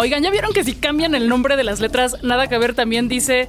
Oigan, 0.00 0.22
¿ya 0.22 0.30
vieron 0.30 0.52
que 0.52 0.62
si 0.62 0.74
cambian 0.74 1.16
el 1.16 1.28
nombre 1.28 1.56
de 1.56 1.64
las 1.64 1.80
letras, 1.80 2.22
nada 2.22 2.46
que 2.46 2.56
ver 2.56 2.72
también 2.72 3.08
dice 3.08 3.48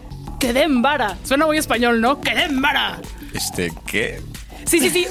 vara? 0.82 1.16
Suena 1.24 1.46
muy 1.46 1.60
español, 1.60 2.02
¿no? 2.02 2.20
vara. 2.54 3.00
Este, 3.36 3.72
¿qué? 3.86 4.20
Sí, 4.66 4.80
sí, 4.80 4.90
sí. 4.90 5.08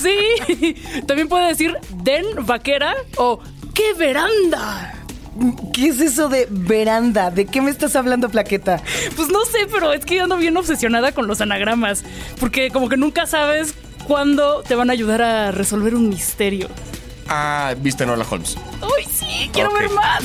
sí. 0.00 0.76
También 1.08 1.28
puede 1.28 1.48
decir 1.48 1.76
den 2.04 2.24
vaquera 2.46 2.94
o 3.16 3.40
qué 3.74 3.94
veranda. 3.94 4.94
¿Qué 5.74 5.88
es 5.88 6.00
eso 6.00 6.28
de 6.28 6.46
veranda? 6.50 7.32
¿De 7.32 7.44
qué 7.44 7.60
me 7.60 7.72
estás 7.72 7.96
hablando, 7.96 8.28
Plaqueta? 8.28 8.80
Pues 9.16 9.28
no 9.28 9.44
sé, 9.44 9.66
pero 9.72 9.92
es 9.92 10.04
que 10.04 10.14
yo 10.14 10.22
ando 10.22 10.36
bien 10.36 10.56
obsesionada 10.56 11.10
con 11.10 11.26
los 11.26 11.40
anagramas. 11.40 12.04
Porque 12.38 12.70
como 12.70 12.88
que 12.88 12.96
nunca 12.96 13.26
sabes 13.26 13.74
cuándo 14.06 14.62
te 14.62 14.76
van 14.76 14.88
a 14.88 14.92
ayudar 14.92 15.22
a 15.22 15.50
resolver 15.50 15.96
un 15.96 16.08
misterio. 16.08 16.68
Ah, 17.28 17.74
viste 17.78 18.06
Nola 18.06 18.24
Holmes. 18.28 18.56
¡Uy, 18.82 19.04
sí! 19.04 19.50
¡Quiero 19.52 19.72
ver 19.72 19.90
más! 19.90 20.22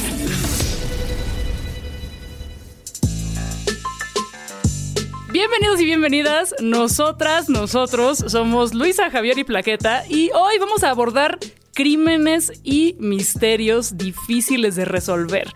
Bienvenidos 5.31 5.79
y 5.79 5.85
bienvenidas. 5.85 6.53
Nosotras, 6.59 7.49
nosotros 7.49 8.23
somos 8.27 8.73
Luisa, 8.73 9.09
Javier 9.09 9.39
y 9.39 9.43
Plaqueta 9.43 10.03
y 10.07 10.29
hoy 10.33 10.59
vamos 10.59 10.83
a 10.83 10.91
abordar 10.91 11.39
crímenes 11.73 12.51
y 12.63 12.95
misterios 12.99 13.97
difíciles 13.97 14.75
de 14.75 14.85
resolver. 14.85 15.47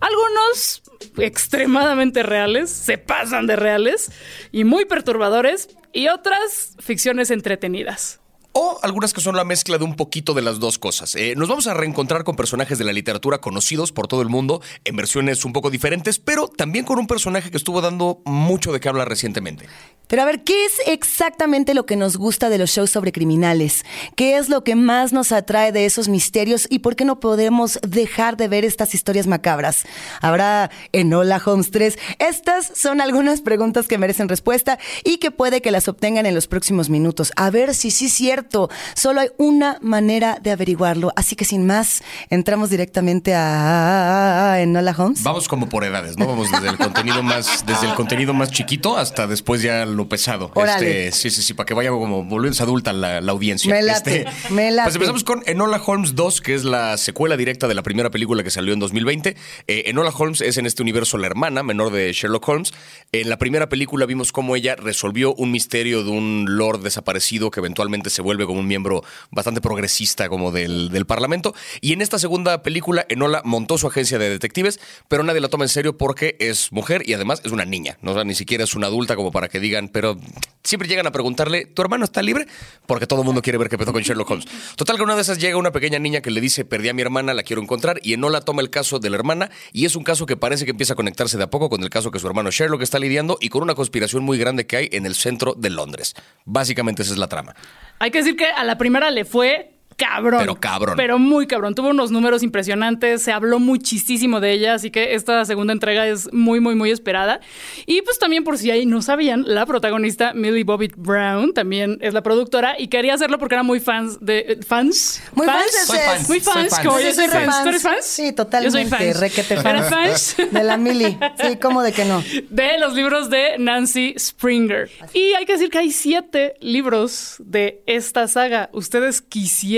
Algunos 0.00 0.82
extremadamente 1.18 2.22
reales, 2.22 2.70
se 2.70 2.96
pasan 2.96 3.46
de 3.46 3.56
reales 3.56 4.12
y 4.52 4.64
muy 4.64 4.86
perturbadores 4.86 5.68
y 5.92 6.08
otras 6.08 6.76
ficciones 6.78 7.30
entretenidas 7.30 8.20
o 8.58 8.78
algunas 8.82 9.12
que 9.12 9.20
son 9.20 9.36
la 9.36 9.44
mezcla 9.44 9.76
de 9.76 9.84
un 9.84 9.96
poquito 9.96 10.32
de 10.32 10.40
las 10.40 10.58
dos 10.60 10.78
cosas. 10.78 11.14
Eh, 11.14 11.34
nos 11.36 11.46
vamos 11.46 11.66
a 11.66 11.74
reencontrar 11.74 12.24
con 12.24 12.36
personajes 12.36 12.78
de 12.78 12.84
la 12.84 12.94
literatura 12.94 13.36
conocidos 13.36 13.92
por 13.92 14.08
todo 14.08 14.22
el 14.22 14.30
mundo 14.30 14.62
en 14.86 14.96
versiones 14.96 15.44
un 15.44 15.52
poco 15.52 15.68
diferentes, 15.68 16.18
pero 16.18 16.48
también 16.48 16.86
con 16.86 16.98
un 16.98 17.06
personaje 17.06 17.50
que 17.50 17.58
estuvo 17.58 17.82
dando 17.82 18.22
mucho 18.24 18.72
de 18.72 18.80
qué 18.80 18.88
hablar 18.88 19.10
recientemente. 19.10 19.66
Pero 20.08 20.22
a 20.22 20.24
ver, 20.24 20.44
¿qué 20.44 20.64
es 20.64 20.80
exactamente 20.86 21.74
lo 21.74 21.84
que 21.84 21.96
nos 21.96 22.16
gusta 22.16 22.48
de 22.48 22.58
los 22.58 22.70
shows 22.70 22.90
sobre 22.90 23.12
criminales? 23.12 23.84
¿Qué 24.14 24.36
es 24.36 24.48
lo 24.48 24.62
que 24.62 24.76
más 24.76 25.12
nos 25.12 25.32
atrae 25.32 25.72
de 25.72 25.84
esos 25.84 26.08
misterios 26.08 26.66
y 26.70 26.78
por 26.78 26.94
qué 26.94 27.04
no 27.04 27.18
podemos 27.18 27.80
dejar 27.86 28.36
de 28.36 28.46
ver 28.46 28.64
estas 28.64 28.94
historias 28.94 29.26
macabras? 29.26 29.84
¿Habrá 30.22 30.70
Enola 30.92 31.42
Holmes 31.44 31.72
3? 31.72 31.98
Estas 32.20 32.70
son 32.74 33.00
algunas 33.00 33.40
preguntas 33.40 33.88
que 33.88 33.98
merecen 33.98 34.28
respuesta 34.28 34.78
y 35.02 35.18
que 35.18 35.32
puede 35.32 35.60
que 35.60 35.72
las 35.72 35.88
obtengan 35.88 36.24
en 36.24 36.36
los 36.36 36.46
próximos 36.46 36.88
minutos. 36.88 37.32
A 37.34 37.50
ver 37.50 37.74
si 37.74 37.90
sí 37.90 38.06
es 38.06 38.12
cierto. 38.12 38.45
Solo 38.94 39.20
hay 39.20 39.28
una 39.36 39.78
manera 39.80 40.38
de 40.42 40.50
averiguarlo. 40.50 41.12
Así 41.16 41.36
que 41.36 41.44
sin 41.44 41.66
más, 41.66 42.02
entramos 42.30 42.70
directamente 42.70 43.34
a 43.34 44.58
Enola 44.60 44.94
Holmes. 44.96 45.22
Vamos 45.22 45.48
como 45.48 45.68
por 45.68 45.84
edades, 45.84 46.16
¿no? 46.16 46.26
Vamos 46.26 46.50
desde 46.50 46.68
el 46.68 46.76
contenido 46.76 47.22
más, 47.22 47.64
desde 47.66 47.86
el 47.86 47.94
contenido 47.94 48.34
más 48.34 48.50
chiquito 48.50 48.96
hasta 48.96 49.26
después 49.26 49.62
ya 49.62 49.84
lo 49.86 50.08
pesado. 50.08 50.52
Este, 50.54 51.12
sí, 51.12 51.30
sí, 51.30 51.42
sí, 51.42 51.54
para 51.54 51.66
que 51.66 51.74
vaya 51.74 51.90
como 51.90 52.24
volviéndose 52.24 52.62
adulta 52.62 52.92
la, 52.92 53.20
la 53.20 53.32
audiencia. 53.32 53.72
Me 53.72 53.82
late, 53.82 54.22
este, 54.28 54.52
me 54.52 54.70
late. 54.70 54.86
Pues 54.86 54.96
empezamos 54.96 55.24
con 55.24 55.42
Enola 55.46 55.80
Holmes 55.84 56.14
2, 56.14 56.40
que 56.40 56.54
es 56.54 56.64
la 56.64 56.96
secuela 56.96 57.36
directa 57.36 57.68
de 57.68 57.74
la 57.74 57.82
primera 57.82 58.10
película 58.10 58.42
que 58.42 58.50
salió 58.50 58.72
en 58.72 58.78
2020. 58.80 59.36
Eh, 59.66 59.82
Enola 59.86 60.10
Holmes 60.10 60.40
es 60.40 60.56
en 60.56 60.66
este 60.66 60.82
universo 60.82 61.18
la 61.18 61.26
hermana 61.26 61.62
menor 61.62 61.92
de 61.92 62.12
Sherlock 62.12 62.48
Holmes. 62.48 62.72
En 63.12 63.28
la 63.28 63.38
primera 63.38 63.68
película 63.68 64.06
vimos 64.06 64.32
cómo 64.32 64.56
ella 64.56 64.76
resolvió 64.76 65.34
un 65.34 65.50
misterio 65.50 66.04
de 66.04 66.10
un 66.10 66.46
lord 66.48 66.82
desaparecido 66.82 67.50
que 67.50 67.60
eventualmente 67.60 68.10
se 68.10 68.22
vuelve 68.22 68.35
como 68.44 68.60
un 68.60 68.66
miembro 68.66 69.02
bastante 69.30 69.62
progresista 69.62 70.28
como 70.28 70.52
del, 70.52 70.90
del 70.90 71.06
Parlamento. 71.06 71.54
Y 71.80 71.94
en 71.94 72.02
esta 72.02 72.18
segunda 72.18 72.62
película, 72.62 73.06
Enola 73.08 73.40
montó 73.44 73.78
su 73.78 73.86
agencia 73.86 74.18
de 74.18 74.28
detectives, 74.28 74.80
pero 75.08 75.22
nadie 75.22 75.40
la 75.40 75.48
toma 75.48 75.64
en 75.64 75.70
serio 75.70 75.96
porque 75.96 76.36
es 76.40 76.72
mujer 76.72 77.02
y 77.06 77.14
además 77.14 77.40
es 77.44 77.52
una 77.52 77.64
niña. 77.64 77.96
¿no? 78.02 78.16
ni 78.24 78.34
siquiera 78.34 78.64
es 78.64 78.74
una 78.74 78.88
adulta 78.88 79.16
como 79.16 79.30
para 79.30 79.48
que 79.48 79.60
digan 79.60 79.86
pero 79.88 80.16
siempre 80.62 80.88
llegan 80.88 81.06
a 81.06 81.12
preguntarle, 81.12 81.64
¿tu 81.66 81.82
hermano 81.82 82.04
está 82.04 82.22
libre? 82.22 82.46
Porque 82.86 83.06
todo 83.06 83.20
el 83.20 83.26
mundo 83.26 83.40
quiere 83.42 83.58
ver 83.58 83.68
qué 83.68 83.78
pasó 83.78 83.92
con 83.92 84.02
Sherlock 84.02 84.30
Holmes. 84.30 84.46
Total 84.76 84.96
que 84.96 85.02
una 85.02 85.14
de 85.14 85.22
esas 85.22 85.38
llega 85.38 85.56
una 85.56 85.70
pequeña 85.70 85.98
niña 85.98 86.20
que 86.20 86.30
le 86.30 86.40
dice, 86.40 86.64
perdí 86.64 86.88
a 86.88 86.92
mi 86.92 87.02
hermana, 87.02 87.34
la 87.34 87.42
quiero 87.44 87.62
encontrar, 87.62 88.00
y 88.02 88.14
Enola 88.14 88.40
toma 88.40 88.62
el 88.62 88.70
caso 88.70 88.98
de 88.98 89.10
la 89.10 89.16
hermana, 89.16 89.50
y 89.72 89.84
es 89.84 89.94
un 89.96 90.02
caso 90.02 90.26
que 90.26 90.36
parece 90.36 90.64
que 90.64 90.72
empieza 90.72 90.94
a 90.94 90.96
conectarse 90.96 91.38
de 91.38 91.44
a 91.44 91.50
poco 91.50 91.68
con 91.68 91.82
el 91.82 91.90
caso 91.90 92.10
que 92.10 92.18
su 92.18 92.26
hermano 92.26 92.50
Sherlock 92.50 92.82
está 92.82 92.98
lidiando 92.98 93.38
y 93.40 93.48
con 93.48 93.62
una 93.62 93.74
conspiración 93.74 94.24
muy 94.24 94.38
grande 94.38 94.66
que 94.66 94.76
hay 94.76 94.88
en 94.92 95.06
el 95.06 95.14
centro 95.14 95.54
de 95.54 95.70
Londres. 95.70 96.14
Básicamente 96.44 97.02
esa 97.02 97.12
es 97.12 97.18
la 97.18 97.28
trama. 97.28 97.54
Hay 97.98 98.10
que 98.10 98.22
decir 98.26 98.36
que 98.36 98.46
a 98.46 98.64
la 98.64 98.76
primera 98.76 99.10
le 99.10 99.24
fue 99.24 99.75
cabrón. 99.96 100.40
Pero 100.40 100.54
cabrón. 100.56 100.94
Pero 100.96 101.18
muy 101.18 101.46
cabrón. 101.46 101.74
Tuvo 101.74 101.88
unos 101.88 102.10
números 102.10 102.42
impresionantes, 102.42 103.22
se 103.22 103.32
habló 103.32 103.58
muchísimo 103.58 104.40
de 104.40 104.52
ella, 104.52 104.74
así 104.74 104.90
que 104.90 105.14
esta 105.14 105.44
segunda 105.44 105.72
entrega 105.72 106.06
es 106.06 106.32
muy, 106.32 106.60
muy, 106.60 106.74
muy 106.74 106.90
esperada. 106.90 107.40
Y 107.86 108.02
pues 108.02 108.18
también, 108.18 108.44
por 108.44 108.58
si 108.58 108.70
ahí 108.70 108.86
no 108.86 109.02
sabían, 109.02 109.44
la 109.46 109.66
protagonista 109.66 110.32
Millie 110.34 110.64
Bobbitt 110.64 110.94
Brown 110.96 111.52
también 111.52 111.98
es 112.00 112.14
la 112.14 112.22
productora 112.22 112.76
y 112.78 112.88
quería 112.88 113.14
hacerlo 113.14 113.38
porque 113.38 113.54
era 113.54 113.62
muy 113.62 113.80
fans 113.80 114.18
de. 114.20 114.60
¿Fans? 114.66 115.22
Muy 115.34 115.46
fans. 115.46 115.64
fans. 115.86 116.28
Muy 116.28 116.40
fans. 116.40 116.78
Como 116.84 117.00
yo 117.00 117.12
soy 117.12 117.28
fans. 117.28 117.62
¿Tú 117.62 117.68
eres 117.68 117.82
fans? 117.82 118.04
Sí, 118.04 118.32
totalmente. 118.32 118.78
Yo 118.78 118.88
soy 118.88 118.90
fans. 118.90 119.20
Requete 119.20 119.56
fans. 119.56 119.88
fans? 119.88 120.36
De 120.50 120.64
la 120.64 120.76
Millie. 120.76 121.18
Sí, 121.40 121.56
¿cómo 121.56 121.82
de 121.82 121.92
que 121.92 122.04
no? 122.04 122.22
De 122.50 122.78
los 122.78 122.94
libros 122.94 123.30
de 123.30 123.58
Nancy 123.58 124.14
Springer. 124.18 124.90
Y 125.12 125.34
hay 125.34 125.44
que 125.46 125.52
decir 125.52 125.70
que 125.70 125.78
hay 125.78 125.90
siete 125.90 126.54
libros 126.60 127.36
de 127.38 127.82
esta 127.86 128.28
saga. 128.28 128.70
¿Ustedes 128.72 129.22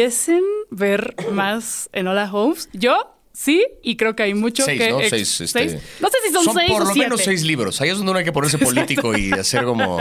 quisiesen 0.08 0.44
ver 0.70 1.14
más 1.32 1.88
en 1.92 2.06
Hola 2.06 2.30
Holmes? 2.32 2.68
Yo 2.72 3.14
Sí, 3.30 3.64
y 3.84 3.96
creo 3.96 4.16
que 4.16 4.24
hay 4.24 4.34
mucho 4.34 4.64
seis, 4.64 4.80
que... 4.80 4.90
¿no? 4.90 4.98
Seis, 5.08 5.40
este... 5.40 5.80
No 6.00 6.08
sé 6.08 6.16
si 6.26 6.32
son, 6.32 6.56
seis 6.56 6.72
por 6.72 6.88
lo 6.88 6.94
menos 6.96 7.20
seis 7.22 7.44
libros. 7.44 7.80
Ahí 7.80 7.90
es 7.90 7.96
donde 7.96 8.10
uno 8.10 8.18
hay 8.18 8.24
que 8.24 8.32
ponerse 8.32 8.58
político 8.58 9.16
y 9.16 9.30
hacer 9.38 9.62
como... 9.62 10.00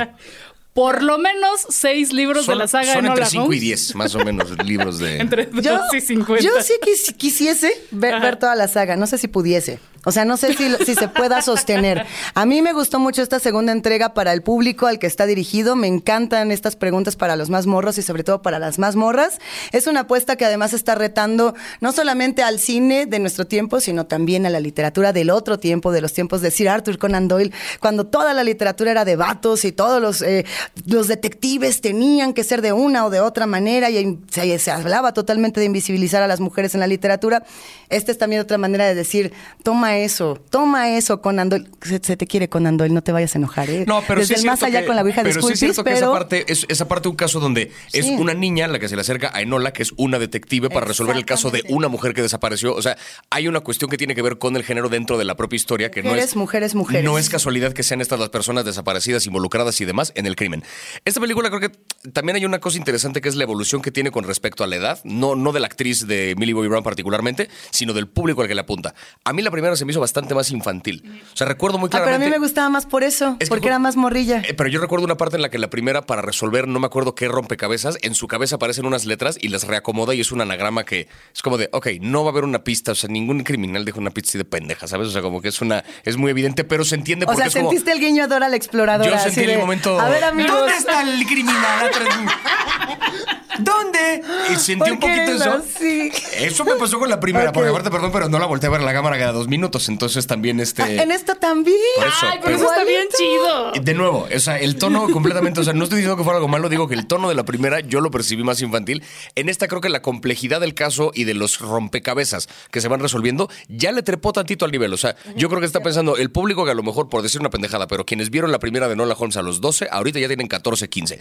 por 0.73 1.03
lo 1.03 1.19
menos 1.19 1.67
seis 1.69 2.11
libros 2.13 2.47
de 2.47 2.55
la 2.55 2.67
saga 2.67 2.93
son 2.93 3.05
Enola 3.05 3.25
entre 3.25 3.39
5 3.39 3.53
y 3.53 3.59
10, 3.59 3.95
más 3.95 4.15
o 4.15 4.25
menos, 4.25 4.49
libros 4.65 4.97
de... 4.97 5.17
entre 5.21 5.45
2 5.45 5.63
y 5.93 6.01
50. 6.01 6.43
Yo 6.43 6.49
sí 6.63 6.73
quisiese 7.15 7.71
ver, 7.91 8.19
ver, 8.19 8.37
toda 8.37 8.55
la 8.55 8.67
saga, 8.67 8.95
no 8.95 9.05
sé 9.05 9.19
si 9.19 9.27
pudiese. 9.27 9.77
O 10.07 10.13
sea, 10.13 10.23
no 10.23 10.37
sé 10.37 10.53
si, 10.53 10.95
se 10.95 11.07
pueda 11.09 11.41
sostener. 11.41 12.05
A 12.33 12.45
mí 12.45 12.61
me 12.61 12.71
gustó 12.71 12.97
mucho 12.97 13.21
esta 13.21 13.39
segunda 13.39 13.73
entrega 13.73 14.13
para 14.13 14.31
el 14.31 14.41
público 14.41 14.87
al 14.87 14.99
que 14.99 15.05
está 15.05 15.25
dirigido. 15.25 15.75
Me 15.75 15.87
encantan 15.87 16.49
estas 16.49 16.77
preguntas 16.77 17.17
para 17.17 17.35
los 17.35 17.49
más 17.49 17.67
morros 17.67 17.97
y 17.97 18.01
sobre 18.01 18.23
todo 18.23 18.41
para 18.41 18.57
las 18.57 18.79
más 18.79 18.95
morras. 18.95 19.39
Es 19.73 19.85
una 19.85 20.01
apuesta 20.01 20.37
que 20.37 20.45
además 20.45 20.71
está 20.71 20.95
retando 20.95 21.55
no 21.81 21.91
solamente 21.91 22.41
al 22.41 22.59
cine 22.59 23.05
de 23.05 23.19
nuestro 23.19 23.47
tiempo, 23.47 23.81
sino 23.81 24.05
también 24.05 24.45
a 24.45 24.49
la 24.49 24.61
literatura 24.61 25.11
del 25.11 25.29
otro 25.29 25.59
tiempo, 25.59 25.91
de 25.91 25.99
los 25.99 26.13
tiempos 26.13 26.39
de 26.39 26.51
Sir 26.51 26.69
Arthur 26.69 26.97
Conan 26.99 27.27
Doyle, 27.27 27.51
cuando 27.81 28.07
toda 28.07 28.33
la 28.33 28.45
literatura 28.45 28.91
era 28.91 29.03
de 29.03 29.17
vatos 29.17 29.65
y 29.65 29.73
todos 29.73 30.01
los... 30.01 30.21
Eh, 30.21 30.45
los 30.85 31.09
detectives 31.09 31.81
tenían 31.81 32.33
que 32.33 32.45
ser 32.45 32.61
de 32.61 32.71
una 32.71 33.05
o 33.05 33.09
de 33.09 33.19
otra 33.19 33.45
manera 33.45 33.89
y 33.89 34.19
se, 34.29 34.71
hablaba 34.71 35.13
totalmente 35.13 35.59
de 35.59 35.65
invisibilizar 35.65 36.23
a 36.23 36.27
las 36.27 36.39
mujeres 36.39 36.73
en 36.75 36.79
la 36.79 36.87
literatura. 36.87 37.43
Esta 37.89 38.13
es 38.13 38.17
también 38.17 38.41
otra 38.41 38.57
manera 38.57 38.85
de 38.85 38.95
decir, 38.95 39.33
toma 39.63 39.96
eso, 39.97 40.41
toma 40.49 40.89
eso, 40.95 41.21
Conan 41.21 41.49
Doyle. 41.49 41.67
Se, 41.81 41.99
te 41.99 42.27
quiere 42.27 42.49
Conan 42.49 42.77
Doyle, 42.77 42.93
no 42.93 43.01
te 43.01 43.11
vayas 43.11 43.35
a 43.35 43.37
enojar. 43.37 43.69
¿eh? 43.69 43.85
No, 43.87 44.03
pero 44.07 44.21
Desde 44.21 44.35
sí 44.35 44.41
el 44.41 44.47
más 44.47 44.63
allá 44.63 44.85
con 44.85 44.95
la 44.95 45.03
Ouija, 45.03 45.23
pero 45.23 45.41
sí 45.41 45.53
es 45.53 45.59
cierto 45.59 45.83
que 45.83 45.93
esa 45.93 46.11
parte 46.11 46.45
es 46.47 46.65
esa 46.69 46.87
parte 46.87 47.09
un 47.09 47.15
caso 47.15 47.39
donde 47.39 47.71
es 47.93 48.05
una 48.05 48.33
niña 48.33 48.67
la 48.67 48.79
que 48.79 48.87
se 48.89 48.95
le 48.95 49.01
acerca 49.01 49.31
a 49.33 49.41
Enola, 49.41 49.73
que 49.73 49.83
es 49.83 49.93
una 49.97 50.19
detective 50.19 50.69
para 50.69 50.85
resolver 50.85 51.15
el 51.15 51.25
caso 51.25 51.51
de 51.51 51.63
una 51.69 51.87
mujer 51.87 52.13
que 52.13 52.21
desapareció. 52.21 52.75
O 52.75 52.81
sea, 52.81 52.97
hay 53.29 53.47
una 53.47 53.59
cuestión 53.61 53.89
que 53.89 53.97
tiene 53.97 54.15
que 54.15 54.21
ver 54.21 54.37
con 54.37 54.55
el 54.55 54.63
género 54.63 54.89
dentro 54.89 55.17
de 55.17 55.25
la 55.25 55.35
propia 55.35 55.55
historia 55.55 55.91
que 55.91 56.03
no 56.03 56.15
es 56.15 56.35
mujeres, 56.35 56.75
mujeres. 56.75 57.03
No 57.03 57.17
es 57.17 57.29
casualidad 57.29 57.73
que 57.73 57.83
sean 57.83 58.01
estas 58.01 58.19
las 58.19 58.29
personas 58.29 58.65
desaparecidas, 58.65 59.25
involucradas 59.25 59.79
y 59.81 59.85
demás 59.85 60.11
en 60.15 60.25
el 60.25 60.35
crimen. 60.35 60.63
Esta 61.05 61.19
película 61.19 61.49
creo 61.49 61.59
que 61.59 61.71
también 62.11 62.35
hay 62.35 62.45
una 62.45 62.59
cosa 62.59 62.77
interesante 62.77 63.21
que 63.21 63.29
es 63.29 63.35
la 63.35 63.43
evolución 63.43 63.81
que 63.81 63.91
tiene 63.91 64.11
con 64.11 64.23
respecto 64.23 64.63
a 64.63 64.67
la 64.67 64.75
edad, 64.75 64.99
no, 65.03 65.35
no 65.35 65.51
de 65.51 65.59
la 65.59 65.67
actriz 65.67 66.07
de 66.07 66.35
Millie 66.37 66.53
Bobby 66.53 66.67
Brown 66.67 66.83
particularmente, 66.83 67.49
sino 67.71 67.93
del 67.93 68.07
público 68.07 68.41
al 68.41 68.47
que 68.47 68.55
le 68.55 68.61
apunta. 68.61 68.93
A 69.23 69.33
mí 69.33 69.41
la 69.41 69.51
primera 69.51 69.75
se 69.75 69.85
me 69.87 69.91
hizo 69.91 70.01
bastante 70.01 70.35
más 70.35 70.51
infantil. 70.51 71.01
O 71.33 71.35
sea, 71.37 71.47
recuerdo 71.47 71.77
muy 71.77 71.89
claramente. 71.89 72.15
Ah, 72.15 72.19
pero 72.19 72.27
a 72.27 72.29
mí 72.29 72.39
me 72.39 72.45
gustaba 72.45 72.69
más 72.69 72.85
por 72.85 73.03
eso, 73.03 73.37
porque 73.47 73.67
era 73.67 73.79
más 73.79 73.95
morrilla. 73.95 74.43
Eh, 74.45 74.53
pero 74.53 74.69
yo 74.69 74.79
recuerdo 74.81 75.05
una 75.05 75.15
parte 75.15 75.37
en 75.37 75.41
la 75.41 75.49
que 75.49 75.57
la 75.57 75.69
primera, 75.69 76.01
para 76.01 76.21
resolver, 76.21 76.67
no 76.67 76.79
me 76.79 76.85
acuerdo 76.85 77.15
qué 77.15 77.27
rompecabezas, 77.27 77.97
en 78.01 78.13
su 78.13 78.27
cabeza 78.27 78.57
aparecen 78.57 78.85
unas 78.85 79.05
letras 79.05 79.37
y 79.41 79.47
las 79.47 79.65
reacomoda 79.65 80.13
y 80.13 80.19
es 80.19 80.31
un 80.31 80.41
anagrama 80.41 80.83
que 80.83 81.07
es 81.33 81.41
como 81.41 81.57
de, 81.57 81.69
ok, 81.71 81.87
no 82.01 82.23
va 82.23 82.29
a 82.29 82.31
haber 82.31 82.43
una 82.43 82.63
pista, 82.63 82.91
o 82.91 82.95
sea, 82.95 83.09
ningún 83.09 83.43
criminal 83.43 83.85
deja 83.85 83.99
una 83.99 84.11
pista 84.11 84.31
así 84.31 84.37
de 84.37 84.45
pendeja, 84.45 84.87
¿sabes? 84.87 85.07
O 85.07 85.11
sea, 85.11 85.21
como 85.21 85.41
que 85.41 85.47
es 85.47 85.61
una, 85.61 85.83
es 86.03 86.17
muy 86.17 86.31
evidente, 86.31 86.65
pero 86.65 86.83
se 86.83 86.95
entiende 86.95 87.25
o 87.25 87.33
sea, 87.33 87.49
sentiste 87.49 87.91
el 87.91 87.99
guiño 87.99 88.23
de 88.23 88.27
Dora 88.27 88.49
la 88.49 88.57
exploradora. 88.57 89.09
Yo 89.09 89.17
sentí 89.31 89.49
el 89.49 89.57
momento. 89.57 89.99
A 89.99 90.09
ver, 90.09 90.23
amigos. 90.23 90.51
¿Dónde 90.51 90.75
está 90.75 91.01
el 91.01 91.25
criminal? 91.25 91.91
¿Dónde? 93.59 94.21
Y 94.51 94.55
sentí 94.55 94.91
un 94.91 94.99
¿Por 94.99 95.09
qué 95.09 95.17
poquito 95.17 95.43
eso. 95.43 95.53
así? 95.75 96.11
Eso 96.39 96.65
me 96.65 96.75
pasó 96.75 96.99
con 96.99 97.09
la 97.09 97.19
primera, 97.19 97.49
Ok. 97.49 97.53
porque 97.53 97.69
aparte, 97.69 97.89
perdón, 97.89 98.11
pero 98.11 98.29
no 98.29 98.39
la 98.39 98.45
volteé 98.45 98.67
a 98.67 98.71
ver 98.71 98.81
la 98.81 98.93
cámara 98.93 99.17
cada 99.17 99.31
dos 99.31 99.47
minutos, 99.47 99.89
entonces 99.89 100.27
también 100.27 100.59
este... 100.59 100.81
Ah, 100.83 100.89
en 101.03 101.11
esta 101.11 101.35
también. 101.35 101.77
Por 101.95 102.07
eso, 102.07 102.15
Ay, 102.23 102.39
pero 102.41 102.43
pero- 102.43 102.57
eso 102.57 102.65
está 102.71 102.83
bien 102.83 103.07
chido. 103.17 103.71
De 103.83 103.93
nuevo, 103.93 104.27
o 104.33 104.39
sea, 104.39 104.59
el 104.59 104.75
tono 104.77 105.09
completamente, 105.09 105.59
o 105.59 105.63
sea, 105.63 105.73
no 105.73 105.83
estoy 105.83 105.97
diciendo 105.99 106.17
que 106.17 106.23
fuera 106.23 106.37
algo 106.37 106.47
malo, 106.47 106.69
digo 106.69 106.87
que 106.87 106.95
el 106.95 107.07
tono 107.07 107.29
de 107.29 107.35
la 107.35 107.45
primera 107.45 107.79
yo 107.79 108.01
lo 108.01 108.11
percibí 108.11 108.43
más 108.43 108.61
infantil. 108.61 109.03
En 109.35 109.49
esta 109.49 109.67
creo 109.67 109.81
que 109.81 109.89
la 109.89 110.01
complejidad 110.01 110.61
del 110.61 110.73
caso 110.73 111.11
y 111.13 111.23
de 111.23 111.33
los 111.33 111.59
rompecabezas 111.59 112.47
que 112.71 112.81
se 112.81 112.87
van 112.87 112.99
resolviendo 112.99 113.49
ya 113.69 113.91
le 113.91 114.03
trepó 114.03 114.33
tantito 114.33 114.65
al 114.65 114.71
nivel. 114.71 114.93
O 114.93 114.97
sea, 114.97 115.15
yo 115.35 115.49
creo 115.49 115.59
que 115.59 115.65
está 115.67 115.81
pensando 115.81 116.17
el 116.17 116.29
público 116.31 116.65
que 116.65 116.71
a 116.71 116.75
lo 116.75 116.83
mejor, 116.83 117.09
por 117.09 117.21
decir 117.21 117.39
una 117.41 117.49
pendejada, 117.49 117.87
pero 117.87 118.05
quienes 118.05 118.29
vieron 118.29 118.51
la 118.51 118.59
primera 118.59 118.87
de 118.87 118.95
Nola 118.95 119.15
Holmes 119.17 119.37
a 119.37 119.41
los 119.41 119.61
12, 119.61 119.87
ahorita 119.91 120.19
ya 120.19 120.27
tienen 120.27 120.47
14, 120.47 120.89
15. 120.89 121.19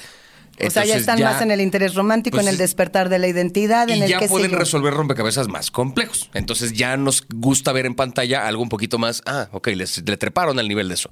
O 0.59 0.71
sea, 0.71 0.85
ya 0.87 0.95
Entonces 0.95 0.97
están 1.01 1.23
más 1.23 1.43
en 1.43 1.51
el 1.51 1.61
interés 1.61 1.95
romántico, 1.95 2.26
pues, 2.31 2.47
en 2.47 2.53
el 2.53 2.59
despertar 2.59 3.09
de 3.09 3.19
la 3.19 3.29
identidad, 3.29 3.89
en 3.89 3.99
y 3.99 4.03
el 4.03 4.09
ya 4.09 4.19
que 4.19 4.29
pueden 4.29 4.53
resolver 4.53 4.95
rompecabezas 4.95 5.49
más 5.49 5.71
complejos. 5.71 6.31
Entonces 6.35 6.73
ya 6.73 6.97
nos 6.97 7.27
gusta 7.29 7.73
ver 7.73 7.87
en 7.87 7.95
pantalla 7.95 8.47
algo 8.47 8.63
un 8.63 8.69
poquito 8.69 8.99
más. 8.99 9.23
Ah, 9.27 9.49
ok, 9.53 9.69
les, 9.69 10.07
le 10.07 10.17
treparon 10.17 10.59
al 10.59 10.69
nivel 10.69 10.89
de 10.89 10.95
eso. 10.95 11.11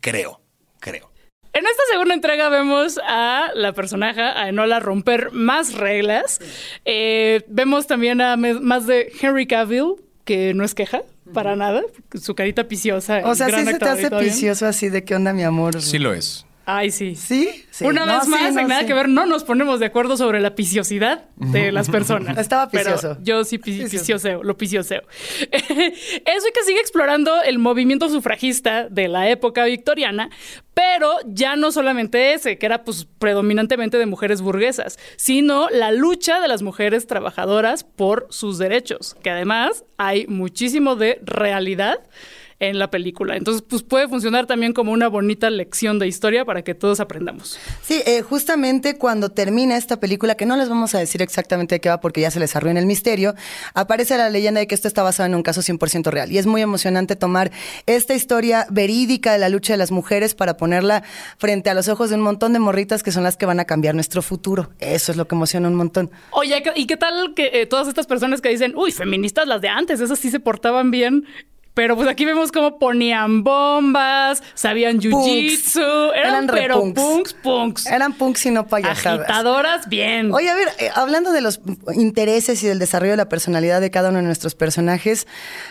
Creo, 0.00 0.40
creo. 0.80 1.10
En 1.52 1.64
esta 1.66 1.82
segunda 1.90 2.14
entrega 2.14 2.48
vemos 2.50 3.00
a 3.04 3.48
la 3.54 3.72
personaje, 3.72 4.20
a 4.20 4.48
Enola, 4.48 4.80
romper 4.80 5.32
más 5.32 5.74
reglas. 5.74 6.38
Eh, 6.84 7.42
vemos 7.48 7.86
también 7.86 8.20
a 8.20 8.36
más 8.36 8.86
de 8.86 9.10
Henry 9.20 9.46
Cavill, 9.46 9.96
que 10.24 10.54
no 10.54 10.64
es 10.64 10.74
queja 10.74 11.02
para 11.32 11.56
nada. 11.56 11.82
Su 12.20 12.34
carita 12.34 12.64
viciosa. 12.64 13.22
O 13.24 13.34
sea, 13.34 13.48
sí 13.48 13.64
se 13.64 13.78
te 13.78 13.88
hace 13.88 14.10
vicioso 14.20 14.66
así 14.66 14.88
de 14.88 15.04
qué 15.04 15.14
onda, 15.14 15.32
mi 15.32 15.42
amor. 15.42 15.80
Sí 15.80 15.98
lo 15.98 16.12
es. 16.12 16.46
Ay, 16.70 16.90
sí. 16.90 17.14
¿Sí? 17.14 17.64
Sí. 17.70 17.86
Una 17.86 18.04
No, 18.04 18.12
vez 18.16 18.24
sí, 18.24 18.30
más, 18.30 18.52
no, 18.52 18.60
en 18.60 18.68
nada 18.68 18.80
sí. 18.82 18.86
que 18.86 18.92
ver, 18.92 19.08
no 19.08 19.24
nos 19.24 19.42
ponemos 19.42 19.80
de 19.80 19.86
acuerdo 19.86 20.18
sobre 20.18 20.38
la 20.40 20.54
piciosidad 20.54 21.24
de 21.36 21.72
las 21.72 21.88
personas. 21.88 22.36
Estaba 22.38 22.68
Pero 22.68 22.92
picioso. 22.92 23.16
yo 23.22 23.42
sí 23.44 23.56
pi- 23.56 23.72
Picioso. 23.72 23.90
picioseo, 23.98 24.42
lo 24.42 24.58
picioseo. 24.58 25.00
Eso 25.50 26.48
y 26.48 26.52
que 26.52 26.62
sigue 26.66 26.80
explorando 26.80 27.42
el 27.42 27.58
movimiento 27.58 28.08
sufragista 28.10 28.88
de 28.88 29.08
la 29.08 29.30
época 29.30 29.64
victoriana, 29.64 30.28
pero 30.74 31.12
ya 31.26 31.56
no 31.56 31.72
solamente 31.72 32.34
ese, 32.34 32.58
que 32.58 32.66
era 32.66 32.84
pues 32.84 33.06
predominantemente 33.18 33.96
de 33.96 34.04
mujeres 34.06 34.42
burguesas, 34.42 34.98
sino 35.16 35.68
la 35.70 35.90
lucha 35.92 36.40
de 36.40 36.48
las 36.48 36.62
mujeres 36.62 37.06
trabajadoras 37.06 37.82
por 37.84 38.26
sus 38.30 38.58
derechos, 38.58 39.16
que 39.22 39.30
además 39.30 39.84
hay 39.96 40.26
muchísimo 40.26 40.96
de 40.96 41.18
realidad 41.24 41.98
en 42.60 42.78
la 42.78 42.90
película. 42.90 43.36
Entonces, 43.36 43.62
pues 43.62 43.82
puede 43.82 44.08
funcionar 44.08 44.46
también 44.46 44.72
como 44.72 44.92
una 44.92 45.08
bonita 45.08 45.48
lección 45.48 45.98
de 45.98 46.08
historia 46.08 46.44
para 46.44 46.62
que 46.62 46.74
todos 46.74 46.98
aprendamos. 47.00 47.58
Sí, 47.82 48.02
eh, 48.04 48.22
justamente 48.22 48.98
cuando 48.98 49.30
termina 49.30 49.76
esta 49.76 50.00
película, 50.00 50.34
que 50.34 50.44
no 50.44 50.56
les 50.56 50.68
vamos 50.68 50.94
a 50.94 50.98
decir 50.98 51.22
exactamente 51.22 51.76
de 51.76 51.80
qué 51.80 51.88
va 51.88 52.00
porque 52.00 52.20
ya 52.20 52.30
se 52.30 52.40
les 52.40 52.56
arruina 52.56 52.80
el 52.80 52.86
misterio, 52.86 53.34
aparece 53.74 54.16
la 54.16 54.28
leyenda 54.28 54.60
de 54.60 54.66
que 54.66 54.74
esto 54.74 54.88
está 54.88 55.02
basado 55.02 55.28
en 55.28 55.34
un 55.36 55.42
caso 55.42 55.60
100% 55.60 56.10
real. 56.10 56.32
Y 56.32 56.38
es 56.38 56.46
muy 56.46 56.60
emocionante 56.60 57.14
tomar 57.14 57.52
esta 57.86 58.14
historia 58.14 58.66
verídica 58.70 59.32
de 59.32 59.38
la 59.38 59.48
lucha 59.48 59.72
de 59.72 59.76
las 59.76 59.92
mujeres 59.92 60.34
para 60.34 60.56
ponerla 60.56 61.04
frente 61.38 61.70
a 61.70 61.74
los 61.74 61.88
ojos 61.88 62.10
de 62.10 62.16
un 62.16 62.22
montón 62.22 62.52
de 62.52 62.58
morritas 62.58 63.02
que 63.02 63.12
son 63.12 63.22
las 63.22 63.36
que 63.36 63.46
van 63.46 63.60
a 63.60 63.66
cambiar 63.66 63.94
nuestro 63.94 64.20
futuro. 64.20 64.70
Eso 64.80 65.12
es 65.12 65.18
lo 65.18 65.28
que 65.28 65.36
emociona 65.36 65.68
un 65.68 65.74
montón. 65.74 66.10
Oye, 66.32 66.60
¿y 66.74 66.86
qué 66.86 66.96
tal 66.96 67.34
que 67.34 67.50
eh, 67.52 67.66
todas 67.66 67.86
estas 67.86 68.06
personas 68.06 68.40
que 68.40 68.48
dicen, 68.48 68.74
uy, 68.76 68.90
feministas 68.90 69.46
las 69.46 69.60
de 69.60 69.68
antes, 69.68 70.00
esas 70.00 70.18
sí 70.18 70.30
se 70.30 70.40
portaban 70.40 70.90
bien? 70.90 71.24
Pero 71.78 71.94
pues 71.94 72.08
aquí 72.08 72.24
vemos 72.24 72.50
cómo 72.50 72.76
ponían 72.76 73.44
bombas, 73.44 74.42
sabían 74.54 74.98
jiu-jitsu, 74.98 76.12
eran, 76.12 76.48
pero 76.48 76.80
punks. 76.80 77.00
punks, 77.00 77.34
punks. 77.34 77.86
Eran 77.86 78.14
punks 78.14 78.46
y 78.46 78.50
no 78.50 78.66
payasadas. 78.66 79.20
Agitadoras, 79.20 79.88
bien. 79.88 80.34
Oye, 80.34 80.50
a 80.50 80.56
ver, 80.56 80.66
eh, 80.80 80.90
hablando 80.92 81.30
de 81.30 81.40
los 81.40 81.60
intereses 81.94 82.60
y 82.64 82.66
del 82.66 82.80
desarrollo 82.80 83.12
de 83.12 83.16
la 83.18 83.28
personalidad 83.28 83.80
de 83.80 83.92
cada 83.92 84.08
uno 84.08 84.18
de 84.18 84.24
nuestros 84.24 84.56
personajes, 84.56 85.28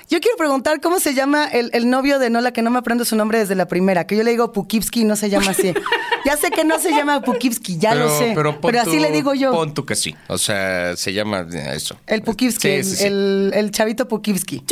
yo 0.07 0.21
quiero 0.21 0.37
preguntar 0.37 0.79
cómo 0.79 1.01
se 1.01 1.13
llama 1.13 1.45
el, 1.45 1.71
el 1.73 1.89
novio 1.89 2.19
de 2.19 2.29
Nola, 2.29 2.53
que 2.53 2.61
no 2.61 2.69
me 2.71 2.79
aprendo 2.79 3.03
su 3.03 3.17
nombre 3.17 3.39
desde 3.39 3.55
la 3.55 3.67
primera, 3.67 4.07
que 4.07 4.15
yo 4.15 4.23
le 4.23 4.31
digo 4.31 4.53
Pukivsky 4.53 5.01
y 5.01 5.03
no 5.03 5.17
se 5.17 5.29
llama 5.29 5.51
así. 5.51 5.73
ya 6.25 6.37
sé 6.37 6.51
que 6.51 6.63
no 6.63 6.79
se 6.79 6.91
llama 6.91 7.19
Pukivsky, 7.19 7.79
ya 7.79 7.95
lo 7.95 8.17
sé, 8.17 8.31
pero, 8.33 8.61
pon 8.61 8.73
así 8.77 8.97
le 9.01 9.11
digo 9.11 9.33
yo. 9.33 9.51
Pon 9.51 9.73
tú 9.73 9.85
que 9.85 9.97
sí. 9.97 10.15
O 10.27 10.37
sea, 10.37 10.95
se 10.95 11.11
llama 11.11 11.45
eso. 11.51 11.97
El 12.07 12.21
Pukivsky, 12.21 12.81
Sí, 12.81 12.83
sí, 12.91 12.95
sí. 12.95 13.03
El, 13.03 13.51
el 13.53 13.71
chavito 13.71 14.07
Pukivsky. 14.07 14.63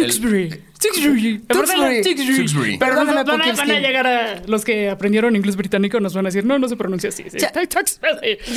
Tewksbury. 0.91 2.01
Tewksbury. 2.01 2.77
Perdóname, 2.77 3.23
van, 3.23 3.29
a, 3.29 3.43
Pukivsky. 3.43 3.67
van 3.67 3.77
a 3.77 3.79
llegar 3.79 4.07
a 4.07 4.41
los 4.47 4.63
que 4.65 4.89
aprendieron 4.89 5.35
inglés 5.35 5.55
británico, 5.55 5.99
nos 5.99 6.13
van 6.13 6.25
a 6.25 6.29
decir, 6.29 6.45
no, 6.45 6.59
no 6.59 6.67
se 6.67 6.75
pronuncia 6.75 7.09
así. 7.09 7.23
sí. 7.29 7.37
Ya- 7.39 7.51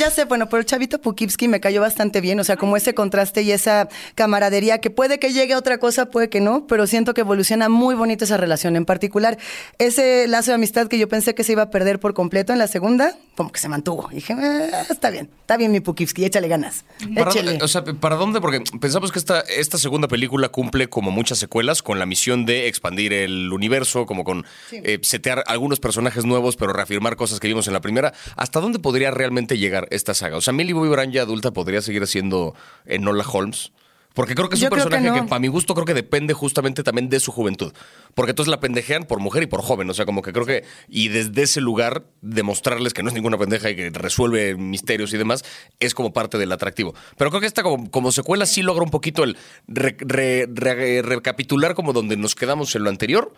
sé, 0.09 0.25
bueno, 0.25 0.47
pero 0.49 0.59
el 0.59 0.65
chavito 0.65 0.99
Pukivsky 0.99 1.47
me 1.47 1.59
cayó 1.59 1.81
bastante 1.81 2.19
bien, 2.21 2.39
o 2.39 2.43
sea, 2.43 2.57
como 2.57 2.75
ese 2.77 2.93
contraste 2.93 3.41
y 3.43 3.51
esa 3.51 3.87
camaradería 4.15 4.79
que 4.79 4.89
puede 4.89 5.19
que 5.19 5.31
llegue 5.33 5.53
a 5.53 5.57
otra 5.57 5.77
cosa, 5.77 6.09
puede 6.09 6.29
que 6.29 6.41
no, 6.41 6.65
pero 6.67 6.87
siento 6.87 7.13
que 7.13 7.21
evoluciona 7.21 7.69
muy 7.69 7.95
bonito 7.95 8.25
esa 8.25 8.37
relación. 8.37 8.75
En 8.75 8.85
particular, 8.85 9.37
ese 9.77 10.27
lazo 10.27 10.51
de 10.51 10.55
amistad 10.55 10.87
que 10.87 10.97
yo 10.97 11.07
pensé 11.07 11.35
que 11.35 11.43
se 11.43 11.51
iba 11.53 11.63
a 11.63 11.69
perder 11.69 11.99
por 11.99 12.13
completo 12.13 12.53
en 12.53 12.59
la 12.59 12.67
segunda, 12.67 13.15
como 13.39 13.53
que 13.53 13.59
se 13.61 13.69
mantuvo. 13.69 14.09
Y 14.11 14.15
dije, 14.15 14.33
"Eh, 14.33 14.69
está 14.89 15.09
bien, 15.09 15.29
está 15.39 15.55
bien 15.55 15.71
mi 15.71 15.79
Pukivsky, 15.79 16.25
échale 16.25 16.49
ganas. 16.49 16.83
¿Para, 17.15 17.31
Échale. 17.31 17.51
dónde- 17.51 17.63
o 17.63 17.67
sea, 17.69 17.85
¿para 17.85 18.17
dónde? 18.17 18.41
Porque 18.41 18.61
pensamos 18.81 19.13
que 19.13 19.19
esta, 19.19 19.39
esta 19.39 19.77
segunda 19.77 20.09
película 20.09 20.49
cumple 20.49 20.89
como 20.89 21.09
muchas 21.09 21.37
secuelas 21.37 21.81
con 21.81 21.99
la 21.99 22.05
misión 22.05 22.45
de 22.45 22.67
expandir 22.67 23.13
el 23.13 23.53
universo, 23.53 24.05
como 24.05 24.25
con 24.25 24.45
eh, 24.73 24.99
setear 25.03 25.45
algunos 25.47 25.79
personajes 25.79 26.25
nuevos, 26.25 26.57
pero 26.57 26.73
reafirmar 26.73 27.15
cosas 27.15 27.39
que 27.39 27.47
vimos 27.47 27.65
en 27.67 27.73
la 27.73 27.79
primera. 27.79 28.13
¿Hasta 28.35 28.59
dónde 28.59 28.79
podría 28.79 29.09
realmente 29.11 29.57
llegar 29.57 29.87
esta 29.89 30.13
saga? 30.13 30.35
O 30.35 30.41
sea, 30.41 30.51
Millie 30.53 30.73
Bobby 30.73 30.89
Brown 30.89 31.13
ya 31.13 31.21
adulta 31.21 31.51
podría 31.51 31.81
seguir 31.81 32.05
siendo 32.07 32.55
Enola 32.85 33.23
Holmes. 33.31 33.71
Porque 34.15 34.33
creo 34.35 34.49
que 34.49 34.55
es 34.55 34.61
Yo 34.61 34.67
un 34.67 34.71
que 34.71 34.75
personaje 34.83 35.03
que, 35.13 35.21
no. 35.21 35.27
para 35.27 35.39
mi 35.39 35.47
gusto, 35.49 35.73
creo 35.75 35.85
que 35.85 35.93
depende 35.93 36.33
justamente 36.33 36.81
también 36.83 37.09
de 37.09 37.19
su 37.19 37.31
juventud. 37.31 37.71
Porque 38.15 38.31
entonces 38.31 38.49
la 38.49 38.59
pendejean 38.59 39.03
por 39.05 39.19
mujer 39.19 39.43
y 39.43 39.45
por 39.47 39.61
joven. 39.61 39.89
O 39.89 39.93
sea, 39.93 40.05
como 40.05 40.21
que 40.23 40.33
creo 40.33 40.45
que. 40.45 40.63
Y 40.89 41.09
desde 41.09 41.43
ese 41.43 41.61
lugar, 41.61 42.03
demostrarles 42.21 42.93
que 42.93 43.03
no 43.03 43.09
es 43.09 43.15
ninguna 43.15 43.37
pendeja 43.37 43.69
y 43.69 43.75
que 43.75 43.89
resuelve 43.91 44.55
misterios 44.55 45.13
y 45.13 45.17
demás, 45.17 45.45
es 45.79 45.93
como 45.93 46.11
parte 46.11 46.37
del 46.39 46.51
atractivo. 46.51 46.95
Pero 47.17 47.29
creo 47.29 47.39
que 47.39 47.47
esta, 47.47 47.61
como, 47.63 47.89
como 47.91 48.11
secuela, 48.11 48.45
sí 48.47 48.61
logra 48.63 48.83
un 48.83 48.89
poquito 48.91 49.23
el 49.23 49.37
re- 49.67 49.95
re- 49.99 50.47
re- 50.51 51.01
recapitular 51.03 51.75
como 51.75 51.93
donde 51.93 52.17
nos 52.17 52.33
quedamos 52.35 52.75
en 52.75 52.83
lo 52.83 52.89
anterior 52.89 53.31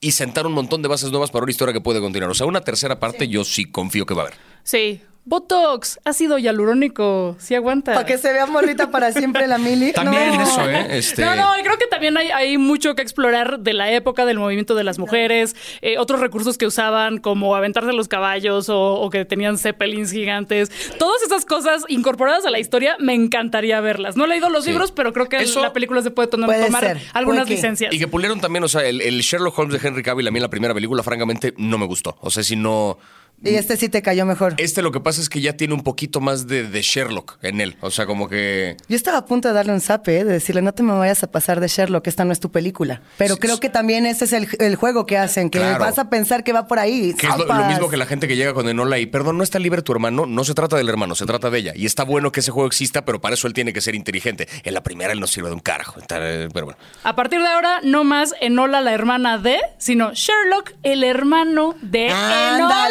y 0.00 0.12
sentar 0.12 0.46
un 0.46 0.52
montón 0.52 0.82
de 0.82 0.88
bases 0.88 1.10
nuevas 1.12 1.30
para 1.30 1.44
una 1.44 1.50
historia 1.50 1.72
que 1.72 1.80
puede 1.80 2.00
continuar. 2.00 2.30
O 2.30 2.34
sea, 2.34 2.46
una 2.46 2.60
tercera 2.60 3.00
parte 3.00 3.26
yo 3.26 3.42
sí 3.44 3.64
confío 3.64 4.04
que 4.04 4.12
va 4.14 4.24
a 4.24 4.26
haber. 4.26 4.38
Sí. 4.64 5.00
Botox, 5.26 5.98
ácido 6.04 6.38
hialurónico, 6.38 7.34
sí 7.38 7.54
aguanta. 7.54 7.94
Para 7.94 8.04
que 8.04 8.18
se 8.18 8.32
vea 8.32 8.44
morrita 8.46 8.90
para 8.90 9.10
siempre 9.12 9.46
la 9.46 9.56
Mili. 9.58 9.92
También 9.94 10.36
No. 10.36 10.42
eso, 10.42 10.68
¿eh? 10.68 10.98
Este... 10.98 11.24
No, 11.24 11.34
no, 11.34 11.50
creo 11.62 11.78
que 11.78 11.86
también 11.86 12.16
hay, 12.18 12.30
hay 12.30 12.58
mucho 12.58 12.94
que 12.94 13.00
explorar 13.02 13.60
de 13.60 13.72
la 13.72 13.90
época 13.92 14.26
del 14.26 14.38
movimiento 14.38 14.74
de 14.74 14.84
las 14.84 14.98
mujeres, 14.98 15.56
eh, 15.80 15.96
otros 15.98 16.20
recursos 16.20 16.58
que 16.58 16.66
usaban 16.66 17.18
como 17.18 17.56
aventarse 17.56 17.92
los 17.94 18.08
caballos 18.08 18.68
o, 18.68 18.94
o 19.00 19.08
que 19.10 19.24
tenían 19.24 19.56
zeppelins 19.56 20.12
gigantes. 20.12 20.70
Todas 20.98 21.22
esas 21.22 21.44
cosas 21.46 21.84
incorporadas 21.88 22.44
a 22.44 22.50
la 22.50 22.58
historia 22.58 22.96
me 22.98 23.14
encantaría 23.14 23.80
verlas. 23.80 24.16
No 24.16 24.26
he 24.26 24.28
leído 24.28 24.50
los 24.50 24.64
Sí. 24.64 24.70
libros, 24.70 24.92
pero 24.92 25.12
creo 25.12 25.28
que 25.28 25.36
Eso- 25.38 25.62
la 25.62 25.72
película 25.72 26.02
se 26.02 26.10
puede 26.10 26.28
tomar, 26.28 26.48
Puede 26.48 26.66
tomar 26.66 26.84
ser, 26.84 27.00
algunas 27.14 27.48
licencias. 27.48 27.92
Y 27.94 27.98
que 27.98 28.08
pulieron 28.08 28.40
también, 28.40 28.62
o 28.64 28.68
sea, 28.68 28.84
el, 28.84 29.00
el 29.00 29.20
Sherlock 29.20 29.58
Holmes 29.58 29.80
de 29.80 29.88
Henry 29.88 30.02
Cavill, 30.02 30.28
a 30.28 30.30
mí 30.30 30.38
en 30.38 30.42
la 30.42 30.50
primera 30.50 30.74
película, 30.74 31.02
francamente, 31.02 31.54
no 31.56 31.78
me 31.78 31.86
gustó. 31.86 32.16
O 32.20 32.30
sea, 32.30 32.42
si 32.42 32.56
no. 32.56 32.98
Y 33.44 33.54
este 33.56 33.76
sí 33.76 33.88
te 33.88 34.02
cayó 34.02 34.24
mejor. 34.26 34.54
Este 34.58 34.82
lo 34.82 34.92
que 34.92 35.00
pasa 35.00 35.20
es 35.20 35.28
que 35.28 35.40
ya 35.40 35.54
tiene 35.56 35.74
un 35.74 35.82
poquito 35.82 36.20
más 36.20 36.46
de, 36.46 36.68
de 36.68 36.82
Sherlock 36.82 37.38
en 37.42 37.60
él. 37.60 37.76
O 37.80 37.90
sea, 37.90 38.06
como 38.06 38.28
que. 38.28 38.76
Yo 38.88 38.96
estaba 38.96 39.18
a 39.18 39.26
punto 39.26 39.48
de 39.48 39.54
darle 39.54 39.72
un 39.72 39.80
zape, 39.80 40.18
¿eh? 40.20 40.24
de 40.24 40.32
decirle, 40.32 40.62
no 40.62 40.72
te 40.72 40.82
me 40.82 40.92
vayas 40.92 41.22
a 41.22 41.30
pasar 41.30 41.60
de 41.60 41.68
Sherlock, 41.68 42.06
esta 42.06 42.24
no 42.24 42.32
es 42.32 42.40
tu 42.40 42.50
película. 42.50 43.02
Pero 43.18 43.34
Sí, 43.34 43.40
creo 43.40 43.60
que 43.60 43.68
también 43.68 44.06
ese 44.06 44.24
es 44.24 44.32
el, 44.32 44.48
el 44.58 44.76
juego 44.76 45.06
que 45.06 45.18
hacen, 45.18 45.50
que 45.50 45.58
Claro. 45.58 45.78
vas 45.84 45.98
a 45.98 46.08
pensar 46.10 46.44
que 46.44 46.52
va 46.52 46.66
por 46.66 46.78
ahí. 46.78 47.14
Que 47.14 47.26
es 47.26 47.36
lo, 47.36 47.46
mismo 47.66 47.88
que 47.88 47.96
la 47.96 48.06
gente 48.06 48.28
que 48.28 48.36
llega 48.36 48.54
con 48.54 48.68
Enola 48.68 48.98
y, 48.98 49.06
perdón, 49.06 49.36
no 49.38 49.44
está 49.44 49.58
libre 49.58 49.82
tu 49.82 49.92
hermano. 49.92 50.26
No 50.26 50.44
se 50.44 50.54
trata 50.54 50.76
del 50.76 50.88
hermano, 50.88 51.14
se 51.14 51.26
trata 51.26 51.50
de 51.50 51.58
ella. 51.58 51.72
Y 51.74 51.86
está 51.86 52.04
bueno 52.04 52.32
que 52.32 52.40
ese 52.40 52.50
juego 52.50 52.66
exista, 52.66 53.04
pero 53.04 53.20
para 53.20 53.34
eso 53.34 53.46
él 53.46 53.52
tiene 53.52 53.72
que 53.72 53.80
ser 53.80 53.94
inteligente. 53.94 54.48
En 54.62 54.74
la 54.74 54.82
primera 54.82 55.12
él 55.12 55.20
no 55.20 55.26
sirve 55.26 55.48
de 55.48 55.54
un 55.54 55.60
carajo. 55.60 56.00
Pero 56.08 56.50
bueno. 56.64 56.76
A 57.02 57.14
partir 57.16 57.40
de 57.40 57.46
ahora, 57.48 57.80
no 57.82 58.04
más 58.04 58.34
Enola 58.40 58.80
la 58.80 58.92
hermana 58.92 59.38
de, 59.38 59.58
sino 59.78 60.12
Sherlock 60.14 60.72
el 60.82 61.04
hermano 61.04 61.74
de 61.82 62.06
Enola 62.06 62.88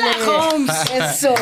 Eso. 0.94 1.34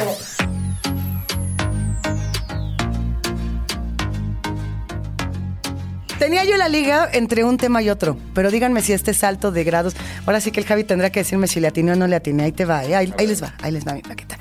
Tenía 6.22 6.44
yo 6.44 6.56
la 6.56 6.70
liga 6.70 7.10
entre 7.12 7.44
un 7.44 7.58
tema 7.58 7.82
y 7.82 7.90
otro, 7.90 8.16
pero 8.36 8.52
díganme 8.52 8.84
si 8.84 8.94
este 8.94 9.14
salto 9.16 9.52
de 9.52 9.64
grados. 9.64 9.96
Ahora 10.28 10.40
sí 10.40 10.52
que 10.52 10.60
el 10.60 10.68
Javi 10.68 10.84
tendrá 10.84 11.10
que 11.10 11.22
decirme 11.22 11.48
si 11.48 11.60
le 11.60 11.68
atiné 11.68 11.94
o 11.94 11.96
no 11.96 12.06
le 12.06 12.16
atiné. 12.16 12.44
Ahí 12.44 12.52
te 12.52 12.64
va, 12.64 12.86
¿eh? 12.86 12.96
ahí, 12.96 13.12
ahí 13.18 13.26
les 13.26 13.42
va, 13.42 13.56
ahí 13.64 13.72
les 13.72 13.88
va 13.88 13.94
mi 13.94 14.04
plaqueta. 14.04 14.38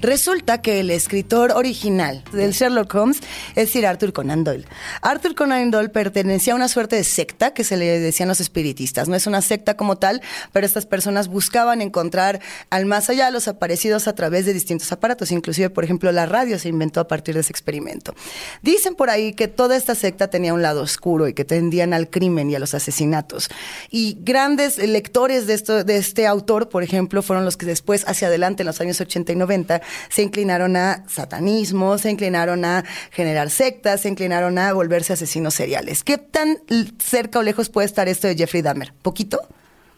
Resulta 0.00 0.62
que 0.62 0.80
el 0.80 0.90
escritor 0.90 1.52
original 1.52 2.22
del 2.32 2.52
Sherlock 2.52 2.94
Holmes 2.94 3.20
es 3.56 3.70
Sir 3.70 3.86
Arthur 3.86 4.12
Conan 4.12 4.44
Doyle. 4.44 4.64
Arthur 5.02 5.34
Conan 5.34 5.70
Doyle 5.70 5.88
pertenecía 5.88 6.52
a 6.52 6.56
una 6.56 6.68
suerte 6.68 6.96
de 6.96 7.04
secta 7.04 7.52
que 7.52 7.64
se 7.64 7.76
le 7.76 7.98
decían 7.98 8.28
los 8.28 8.40
espiritistas. 8.40 9.08
No 9.08 9.16
es 9.16 9.26
una 9.26 9.42
secta 9.42 9.76
como 9.76 9.96
tal, 9.96 10.22
pero 10.52 10.66
estas 10.66 10.86
personas 10.86 11.28
buscaban 11.28 11.82
encontrar 11.82 12.40
al 12.70 12.86
más 12.86 13.10
allá 13.10 13.30
los 13.30 13.48
aparecidos 13.48 14.06
a 14.06 14.14
través 14.14 14.46
de 14.46 14.54
distintos 14.54 14.92
aparatos. 14.92 15.32
Inclusive, 15.32 15.70
por 15.70 15.84
ejemplo, 15.84 16.12
la 16.12 16.26
radio 16.26 16.58
se 16.58 16.68
inventó 16.68 17.00
a 17.00 17.08
partir 17.08 17.34
de 17.34 17.40
ese 17.40 17.52
experimento. 17.52 18.14
Dicen 18.62 18.94
por 18.94 19.10
ahí 19.10 19.32
que 19.32 19.48
toda 19.48 19.76
esta 19.76 19.94
secta 19.94 20.28
tenía 20.28 20.54
un 20.54 20.62
lado 20.62 20.82
oscuro 20.82 21.28
y 21.28 21.34
que 21.34 21.44
tendían 21.44 21.92
al 21.92 22.08
crimen 22.08 22.50
y 22.50 22.54
a 22.54 22.58
los 22.58 22.74
asesinatos. 22.74 23.48
Y 23.90 24.18
grandes 24.20 24.78
lectores 24.78 25.46
de, 25.46 25.54
esto, 25.54 25.84
de 25.84 25.96
este 25.96 26.26
autor, 26.26 26.68
por 26.68 26.82
ejemplo, 26.82 27.22
fueron 27.22 27.44
los 27.44 27.56
que 27.56 27.66
después, 27.66 28.04
hacia 28.06 28.28
adelante, 28.28 28.62
en 28.62 28.68
los 28.68 28.80
años 28.80 29.00
80 29.00 29.32
y 29.32 29.36
90, 29.36 29.82
se 30.08 30.22
inclinaron 30.22 30.76
a 30.76 31.04
satanismo, 31.08 31.98
se 31.98 32.10
inclinaron 32.10 32.64
a 32.64 32.84
generar 33.10 33.50
sectas, 33.50 34.02
se 34.02 34.08
inclinaron 34.08 34.58
a 34.58 34.72
volverse 34.72 35.12
asesinos 35.12 35.54
seriales. 35.54 36.04
¿Qué 36.04 36.18
tan 36.18 36.58
cerca 36.98 37.38
o 37.38 37.42
lejos 37.42 37.68
puede 37.68 37.86
estar 37.86 38.08
esto 38.08 38.28
de 38.28 38.36
Jeffrey 38.36 38.62
Dahmer? 38.62 38.92
¿Poquito? 39.02 39.40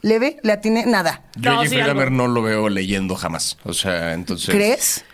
¿Leve? 0.02 0.38
¿Le 0.42 0.52
atiene? 0.52 0.86
Nada. 0.86 1.24
Yo 1.36 1.52
No, 1.52 1.60
a 1.60 1.64
sí, 1.64 1.70
Jeffrey. 1.70 1.86
Dahmer 1.86 2.10
no 2.10 2.26
lo 2.26 2.42
veo 2.42 2.68
leyendo 2.68 3.16
jamás. 3.16 3.58
O 3.64 3.74
sea, 3.74 4.14
entonces. 4.14 4.54
¿Crees? 4.54 5.04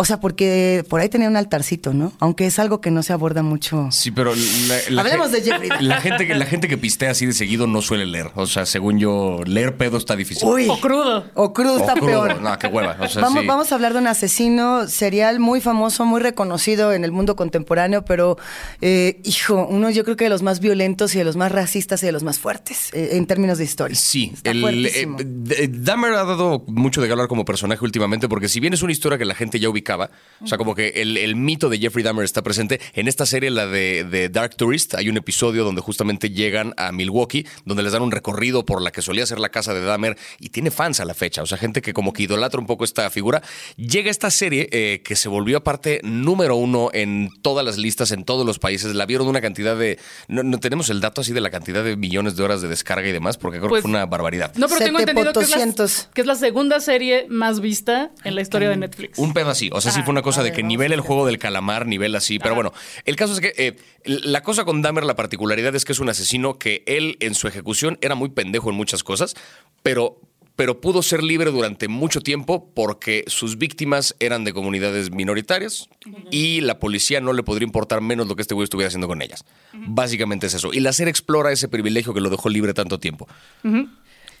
O 0.00 0.04
sea, 0.04 0.20
porque 0.20 0.84
por 0.88 1.00
ahí 1.00 1.08
tenía 1.08 1.26
un 1.26 1.36
altarcito, 1.36 1.92
¿no? 1.92 2.12
Aunque 2.20 2.46
es 2.46 2.60
algo 2.60 2.80
que 2.80 2.92
no 2.92 3.02
se 3.02 3.12
aborda 3.12 3.42
mucho. 3.42 3.88
Sí, 3.90 4.12
pero 4.12 4.32
la, 4.32 4.78
la 4.90 5.00
Hablemos 5.02 5.32
de 5.32 5.42
Jeffrey. 5.42 5.70
La 5.80 6.00
gente, 6.00 6.24
que, 6.24 6.36
la 6.36 6.46
gente 6.46 6.68
que 6.68 6.78
pistea 6.78 7.10
así 7.10 7.26
de 7.26 7.32
seguido 7.32 7.66
no 7.66 7.82
suele 7.82 8.06
leer. 8.06 8.30
O 8.36 8.46
sea, 8.46 8.64
según 8.64 9.00
yo, 9.00 9.40
leer 9.44 9.76
pedo 9.76 9.96
está 9.96 10.14
difícil. 10.14 10.48
Uy. 10.48 10.68
O 10.68 10.78
crudo. 10.78 11.24
O 11.34 11.52
crudo 11.52 11.74
O 11.74 11.78
está 11.78 11.94
crudo. 11.94 12.06
peor. 12.06 12.40
No, 12.40 12.56
qué 12.60 12.68
hueva. 12.68 12.96
O 13.00 13.08
sea, 13.08 13.22
vamos, 13.22 13.40
sí. 13.40 13.46
vamos 13.48 13.72
a 13.72 13.74
hablar 13.74 13.92
de 13.92 13.98
un 13.98 14.06
asesino 14.06 14.86
serial 14.86 15.40
muy 15.40 15.60
famoso, 15.60 16.04
muy 16.04 16.20
reconocido 16.20 16.92
en 16.92 17.02
el 17.02 17.10
mundo 17.10 17.34
contemporáneo, 17.34 18.04
pero, 18.04 18.38
eh, 18.80 19.20
hijo, 19.24 19.66
uno 19.68 19.90
yo 19.90 20.04
creo 20.04 20.16
que 20.16 20.26
de 20.26 20.30
los 20.30 20.42
más 20.42 20.60
violentos 20.60 21.12
y 21.16 21.18
de 21.18 21.24
los 21.24 21.34
más 21.34 21.50
racistas 21.50 22.04
y 22.04 22.06
de 22.06 22.12
los 22.12 22.22
más 22.22 22.38
fuertes 22.38 22.90
eh, 22.92 23.10
en 23.14 23.26
términos 23.26 23.58
de 23.58 23.64
historia. 23.64 23.96
Sí, 23.96 24.30
Está 24.32 24.52
el, 24.52 24.86
eh, 24.86 25.68
Dahmer 25.72 26.12
ha 26.12 26.24
dado 26.24 26.62
mucho 26.68 27.02
de 27.02 27.08
galar 27.08 27.26
como 27.26 27.44
personaje 27.44 27.84
últimamente, 27.84 28.28
porque 28.28 28.48
si 28.48 28.60
bien 28.60 28.74
es 28.74 28.82
una 28.82 28.92
historia 28.92 29.18
que 29.18 29.24
la 29.24 29.34
gente 29.34 29.58
ya 29.58 29.68
o 29.96 30.46
sea, 30.46 30.58
como 30.58 30.74
que 30.74 30.88
el, 30.96 31.16
el 31.16 31.34
mito 31.36 31.68
de 31.68 31.78
Jeffrey 31.78 32.04
Dahmer 32.04 32.24
está 32.24 32.42
presente, 32.42 32.80
en 32.94 33.08
esta 33.08 33.26
serie, 33.26 33.50
la 33.50 33.66
de, 33.66 34.04
de 34.04 34.28
Dark 34.28 34.56
Tourist, 34.56 34.94
hay 34.94 35.08
un 35.08 35.16
episodio 35.16 35.64
donde 35.64 35.80
justamente 35.80 36.30
llegan 36.30 36.74
a 36.76 36.92
Milwaukee, 36.92 37.46
donde 37.64 37.82
les 37.82 37.92
dan 37.92 38.02
un 38.02 38.10
recorrido 38.12 38.64
por 38.64 38.82
la 38.82 38.90
que 38.90 39.02
solía 39.02 39.26
ser 39.26 39.38
la 39.40 39.48
casa 39.48 39.74
de 39.74 39.80
Dahmer, 39.80 40.16
y 40.38 40.50
tiene 40.50 40.70
fans 40.70 41.00
a 41.00 41.04
la 41.04 41.14
fecha, 41.14 41.42
o 41.42 41.46
sea, 41.46 41.58
gente 41.58 41.82
que 41.82 41.92
como 41.92 42.12
que 42.12 42.24
idolatra 42.24 42.60
un 42.60 42.66
poco 42.66 42.84
esta 42.84 43.08
figura. 43.10 43.42
Llega 43.76 44.10
esta 44.10 44.30
serie 44.30 44.68
eh, 44.72 45.02
que 45.04 45.16
se 45.16 45.28
volvió 45.28 45.58
aparte 45.58 46.00
número 46.04 46.56
uno 46.56 46.90
en 46.92 47.30
todas 47.42 47.64
las 47.64 47.78
listas, 47.78 48.12
en 48.12 48.24
todos 48.24 48.46
los 48.46 48.58
países, 48.58 48.94
la 48.94 49.06
vieron 49.06 49.28
una 49.28 49.40
cantidad 49.40 49.76
de... 49.76 49.98
No, 50.28 50.42
no 50.42 50.58
tenemos 50.60 50.90
el 50.90 51.00
dato 51.00 51.20
así 51.20 51.32
de 51.32 51.40
la 51.40 51.50
cantidad 51.50 51.82
de 51.82 51.96
millones 51.96 52.36
de 52.36 52.42
horas 52.42 52.62
de 52.62 52.68
descarga 52.68 53.08
y 53.08 53.12
demás, 53.12 53.36
porque 53.38 53.58
creo 53.58 53.68
Pues, 53.68 53.80
que 53.80 53.82
fue 53.82 53.90
una 53.90 54.06
barbaridad. 54.06 54.52
No, 54.56 54.68
pero 54.68 54.78
tengo 54.80 54.98
Sete 54.98 55.10
entendido 55.10 55.32
que 55.32 55.40
es, 55.40 55.50
la, 55.50 56.10
que 56.14 56.20
es 56.20 56.26
la 56.26 56.34
segunda 56.34 56.80
serie 56.80 57.26
más 57.28 57.60
vista 57.60 58.10
en 58.24 58.34
la 58.34 58.40
historia 58.42 58.68
de 58.68 58.76
Netflix. 58.76 59.18
Un 59.18 59.32
pedo 59.32 59.50
así. 59.50 59.70
O 59.78 59.80
sea, 59.80 59.92
sí 59.92 60.02
fue 60.02 60.12
una 60.12 60.22
cosa 60.22 60.42
de 60.42 60.52
que 60.52 60.62
nivel 60.62 60.92
el 60.92 61.00
juego 61.00 61.26
del 61.26 61.38
calamar, 61.38 61.86
nivel 61.86 62.14
así. 62.14 62.38
Pero 62.38 62.54
bueno, 62.54 62.72
el 63.04 63.16
caso 63.16 63.32
es 63.32 63.40
que 63.40 63.52
eh, 63.56 63.76
la 64.04 64.42
cosa 64.42 64.64
con 64.64 64.82
Dahmer, 64.82 65.04
la 65.04 65.16
particularidad 65.16 65.74
es 65.74 65.84
que 65.84 65.92
es 65.92 66.00
un 66.00 66.08
asesino 66.08 66.58
que 66.58 66.82
él 66.86 67.16
en 67.20 67.34
su 67.34 67.48
ejecución 67.48 67.98
era 68.00 68.14
muy 68.14 68.28
pendejo 68.28 68.70
en 68.70 68.76
muchas 68.76 69.02
cosas, 69.02 69.34
pero 69.82 70.20
pero 70.58 70.80
pudo 70.80 71.04
ser 71.04 71.22
libre 71.22 71.52
durante 71.52 71.86
mucho 71.86 72.20
tiempo 72.20 72.72
porque 72.74 73.22
sus 73.28 73.58
víctimas 73.58 74.16
eran 74.18 74.42
de 74.42 74.52
comunidades 74.52 75.12
minoritarias 75.12 75.88
y 76.32 76.62
la 76.62 76.80
policía 76.80 77.20
no 77.20 77.32
le 77.32 77.44
podría 77.44 77.64
importar 77.64 78.00
menos 78.00 78.26
lo 78.26 78.34
que 78.34 78.42
este 78.42 78.54
güey 78.54 78.64
estuviera 78.64 78.88
haciendo 78.88 79.06
con 79.06 79.22
ellas. 79.22 79.44
Básicamente 79.72 80.48
es 80.48 80.54
eso. 80.54 80.72
Y 80.72 80.80
la 80.80 80.92
serie 80.92 81.12
explora 81.12 81.52
ese 81.52 81.68
privilegio 81.68 82.12
que 82.12 82.20
lo 82.20 82.28
dejó 82.28 82.48
libre 82.48 82.74
tanto 82.74 82.98
tiempo. 82.98 83.28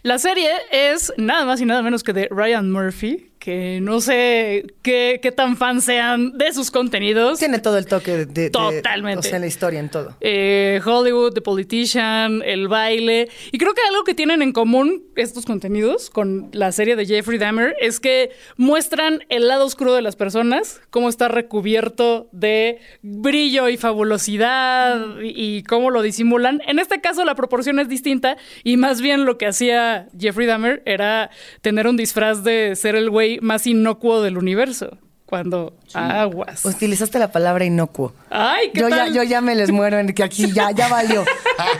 La 0.02 0.18
serie 0.18 0.50
es 0.72 1.12
nada 1.18 1.44
más 1.44 1.60
y 1.60 1.66
nada 1.66 1.82
menos 1.82 2.02
que 2.02 2.12
de 2.12 2.26
Ryan 2.32 2.68
Murphy, 2.68 3.30
que 3.38 3.80
no 3.80 4.00
sé 4.00 4.66
qué, 4.82 5.20
qué 5.22 5.32
tan 5.32 5.56
fans 5.56 5.84
sean 5.84 6.36
de 6.36 6.52
sus 6.52 6.70
contenidos. 6.70 7.38
Tiene 7.38 7.58
todo 7.58 7.78
el 7.78 7.86
toque 7.86 8.12
de, 8.16 8.26
de- 8.26 8.50
Totalmente. 8.50 9.20
o 9.20 9.22
sea, 9.22 9.38
la 9.38 9.46
historia 9.46 9.80
en 9.80 9.88
todo. 9.90 10.16
Eh, 10.20 10.80
Hollywood, 10.84 11.32
The 11.34 11.40
Politician, 11.40 12.42
el 12.44 12.68
baile. 12.68 13.28
Y 13.52 13.58
creo 13.58 13.74
que 13.74 13.80
algo 13.88 14.04
que 14.04 14.14
tienen 14.14 14.42
en 14.42 14.52
común 14.52 15.04
estos 15.16 15.44
contenidos 15.46 16.10
con 16.10 16.48
la 16.52 16.72
serie 16.72 16.96
de 16.96 17.06
Jeffrey 17.06 17.38
Dahmer 17.38 17.76
es 17.80 18.00
que 18.00 18.30
muestran 18.56 19.24
el 19.28 19.48
lado 19.48 19.66
oscuro 19.66 19.94
de 19.94 20.02
las 20.02 20.16
personas, 20.16 20.80
cómo 20.90 21.08
está 21.08 21.28
recubierto 21.28 22.28
de 22.32 22.78
brillo 23.02 23.68
y 23.68 23.76
fabulosidad 23.76 25.20
y, 25.22 25.58
y 25.58 25.62
cómo 25.62 25.90
lo 25.90 26.02
disimulan. 26.02 26.60
En 26.66 26.78
este 26.78 27.00
caso 27.00 27.24
la 27.24 27.34
proporción 27.34 27.78
es 27.78 27.88
distinta 27.88 28.36
y 28.64 28.76
más 28.76 29.00
bien 29.00 29.24
lo 29.24 29.38
que 29.38 29.46
hacía 29.46 30.08
Jeffrey 30.18 30.46
Dahmer 30.46 30.82
era 30.86 31.30
tener 31.60 31.86
un 31.86 31.96
disfraz 31.96 32.42
de 32.44 32.74
ser 32.76 32.96
el 32.96 33.10
güey 33.10 33.27
más 33.42 33.66
inocuo 33.66 34.22
del 34.22 34.38
universo. 34.38 34.96
Cuando 35.26 35.74
aguas. 35.92 36.64
Utilizaste 36.64 37.18
la 37.18 37.30
palabra 37.30 37.66
inocuo. 37.66 38.14
Ay, 38.30 38.70
¿qué 38.72 38.80
Yo 38.80 38.88
ya, 38.88 38.96
tal? 38.96 39.12
yo 39.12 39.22
ya 39.24 39.42
me 39.42 39.54
les 39.54 39.70
muero 39.70 39.98
en 39.98 40.14
que 40.14 40.22
aquí 40.22 40.50
ya, 40.52 40.70
ya 40.70 40.88
valió. 40.88 41.22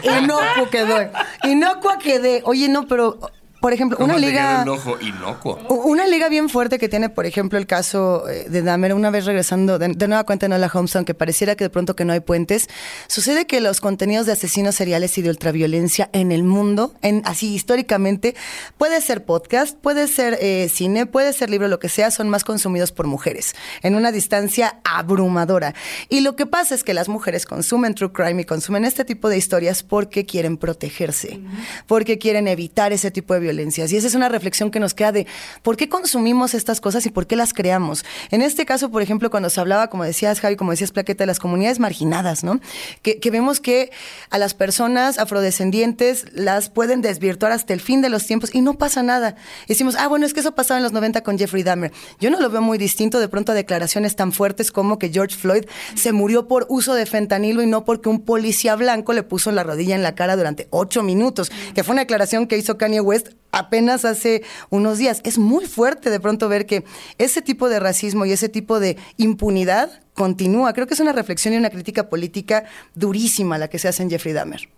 Inocuo 0.21 0.69
quedó. 0.71 1.11
Inocua 1.45 1.99
quedé. 1.99 2.43
Oye, 2.45 2.69
no, 2.69 2.87
pero, 2.87 3.19
por 3.61 3.73
ejemplo, 3.73 3.99
una 3.99 4.15
¿Cómo 4.15 4.21
te 4.21 4.27
liga. 4.27 4.63
el 4.63 4.69
ojo 4.69 4.99
inocuo? 5.01 5.59
Una 5.85 6.07
liga 6.07 6.29
bien 6.29 6.49
fuerte 6.49 6.79
que 6.79 6.89
tiene, 6.89 7.09
por 7.09 7.27
ejemplo, 7.27 7.59
el 7.59 7.67
caso 7.67 8.29
eh, 8.29 8.47
de 8.49 8.63
Dahmer, 8.63 8.95
una 8.95 9.11
vez 9.11 9.25
regresando 9.25 9.79
de, 9.79 9.89
de 9.89 10.09
nueva 10.09 10.25
cuenta 10.25 10.47
en 10.47 10.53
Hola 10.53 10.71
Holmes, 10.73 10.95
aunque 10.97 11.15
pareciera 11.15 11.57
que 11.57 11.65
de 11.65 11.71
pronto 11.71 11.97
que 11.97 12.05
no 12.05 12.13
hay 12.13 12.21
puentes, 12.21 12.69
sucede 13.09 13.47
que 13.47 13.61
los 13.61 13.81
contenidos 13.81 14.27
de 14.27 14.33
asesinos 14.33 14.75
seriales 14.75 15.19
y 15.19 15.23
de 15.23 15.31
ultraviolencia 15.31 16.09
en 16.13 16.33
el 16.33 16.45
mundo, 16.45 16.95
en, 17.03 17.23
así 17.25 17.55
históricamente, 17.55 18.35
puede 18.77 19.01
ser 19.01 19.25
podcast, 19.25 19.77
puede 19.77 20.07
ser 20.09 20.39
eh, 20.41 20.69
cine, 20.73 21.07
puede 21.07 21.33
ser 21.33 21.51
libro, 21.51 21.69
lo 21.69 21.79
que 21.79 21.89
sea, 21.89 22.11
son 22.11 22.29
más 22.29 22.45
consumidos 22.45 22.93
por 22.93 23.07
mujeres, 23.07 23.55
en 23.83 23.95
una 23.95 24.13
distancia 24.13 24.81
abrumadora. 24.85 25.75
Y 26.09 26.21
lo 26.21 26.37
que 26.37 26.47
pasa 26.47 26.75
es 26.75 26.85
que 26.85 26.95
las 26.95 27.09
mujeres 27.09 27.47
consumen 27.47 27.95
true 27.95 28.13
crime 28.13 28.43
y 28.43 28.45
consumen 28.45 28.85
este 28.85 29.05
tipo 29.05 29.29
de 29.29 29.37
historias 29.37 29.83
porque 29.83 30.25
quieren 30.25 30.57
protegerse, 30.57 31.41
porque 31.87 32.19
quieren 32.19 32.49
evitar 32.49 32.93
ese 32.93 33.11
tipo 33.11 33.35
de 33.35 33.48
violencias. 33.49 33.91
Y 33.93 33.97
esa 33.97 34.07
es 34.07 34.15
una 34.15 34.29
reflexión 34.29 34.71
que 34.71 34.79
nos 34.79 34.93
queda 34.93 35.13
de 35.13 35.27
por 35.63 35.77
qué 35.77 35.89
consumimos 35.89 36.55
estas 36.55 36.81
cosas 36.81 37.07
y 37.07 37.11
por 37.11 37.27
qué 37.27 37.35
las 37.35 37.55
creamos. 37.55 38.05
En 38.31 38.43
este 38.43 38.67
caso, 38.67 38.91
por 38.91 39.01
ejemplo, 39.01 39.31
cuando 39.31 39.49
se 39.49 39.61
hablaba, 39.61 39.89
como 39.89 40.05
decías, 40.05 40.41
Javi, 40.41 40.57
como 40.57 40.73
decías, 40.73 40.93
Plaqueta, 40.93 41.25
de 41.25 41.27
las 41.27 41.39
comunidades 41.39 41.79
marginadas, 41.79 42.45
¿no? 42.45 42.61
Que, 43.03 43.19
vemos 43.31 43.61
que 43.61 43.91
a 44.31 44.39
las 44.39 44.55
personas 44.55 45.19
afrodescendientes 45.19 46.27
las 46.33 46.71
pueden 46.71 47.03
desvirtuar 47.03 47.53
hasta 47.53 47.73
el 47.73 47.81
fin 47.81 48.01
de 48.03 48.09
los 48.09 48.27
tiempos 48.27 48.55
y 48.55 48.61
no 48.61 48.75
pasa 48.75 49.03
nada. 49.03 49.37
Decimos, 49.67 49.97
ah, 49.99 50.09
bueno, 50.09 50.27
es 50.27 50.35
que 50.35 50.41
eso 50.41 50.55
pasaba 50.55 50.79
en 50.79 50.85
los 50.85 50.93
90 50.93 51.23
con 51.23 51.39
Jeffrey 51.39 51.63
Dahmer. 51.63 51.93
Yo 52.21 52.31
no 52.31 52.41
lo 52.41 52.51
veo 52.51 52.63
muy 52.63 52.79
distinto 52.79 53.21
de 53.21 53.29
pronto 53.29 53.53
a 53.53 53.55
declaraciones 53.55 54.17
tan 54.17 54.33
fuertes 54.33 54.73
como 54.73 54.99
que 54.99 55.11
George 55.11 55.37
Floyd 55.37 55.65
se 55.95 56.13
murió 56.13 56.49
por 56.49 56.67
uso 56.69 56.95
de 56.95 57.07
fentanilo 57.07 57.63
y 57.63 57.67
no 57.67 57.85
porque 57.85 58.09
un 58.09 58.21
policía 58.21 58.77
blanco 58.77 59.13
le 59.13 59.23
puso 59.23 59.53
la 59.53 59.63
rodilla 59.63 59.95
en 59.95 60.03
la 60.03 60.15
cara 60.15 60.37
durante 60.37 60.69
ocho 60.71 61.03
minutos, 61.03 61.51
que 61.75 61.85
fue 61.85 61.93
una 61.93 62.03
declaración 62.03 62.47
que 62.47 62.59
hizo 62.59 62.79
Kanye 62.79 63.01
West 63.01 63.38
apenas 63.53 64.05
hace 64.05 64.43
unos 64.71 64.99
días. 64.99 65.21
Es 65.25 65.39
muy 65.39 65.67
fuerte 65.67 66.11
de 66.11 66.21
pronto 66.21 66.49
ver 66.49 66.67
que 66.67 66.85
ese 67.19 67.43
tipo 67.43 67.69
de 67.69 67.81
racismo 67.81 68.27
y 68.27 68.33
ese 68.33 68.49
tipo 68.49 68.81
de 68.81 68.97
impunidad 69.17 70.03
continúa. 70.15 70.73
Creo 70.73 70.87
que 70.87 70.95
es 70.95 71.01
una 71.01 71.13
reflexión 71.13 71.55
y 71.55 71.57
una 71.57 71.71
crítica 71.71 72.09
política 72.09 72.65
durísima 72.95 73.57
la 73.57 73.69
que 73.69 73.79
se 73.79 73.89
hace 73.89 74.03
en 74.03 74.11
Jeffrey 74.11 74.35
Dahmer. 74.35 74.69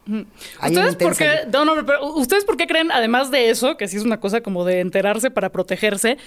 ¿Ustedes 0.62 0.96
por, 0.96 1.16
qué, 1.16 1.46
no, 1.52 1.64
no, 1.64 1.86
pero 1.86 2.04
¿Ustedes 2.14 2.44
por 2.44 2.56
qué 2.56 2.66
creen, 2.66 2.92
además 2.92 3.30
de 3.30 3.50
eso, 3.50 3.76
que 3.76 3.88
sí 3.88 3.96
es 3.96 4.04
una 4.04 4.20
cosa 4.20 4.42
como 4.42 4.64
de 4.64 4.80
enterarse 4.80 5.30
para 5.30 5.50
protegerse, 5.50 6.18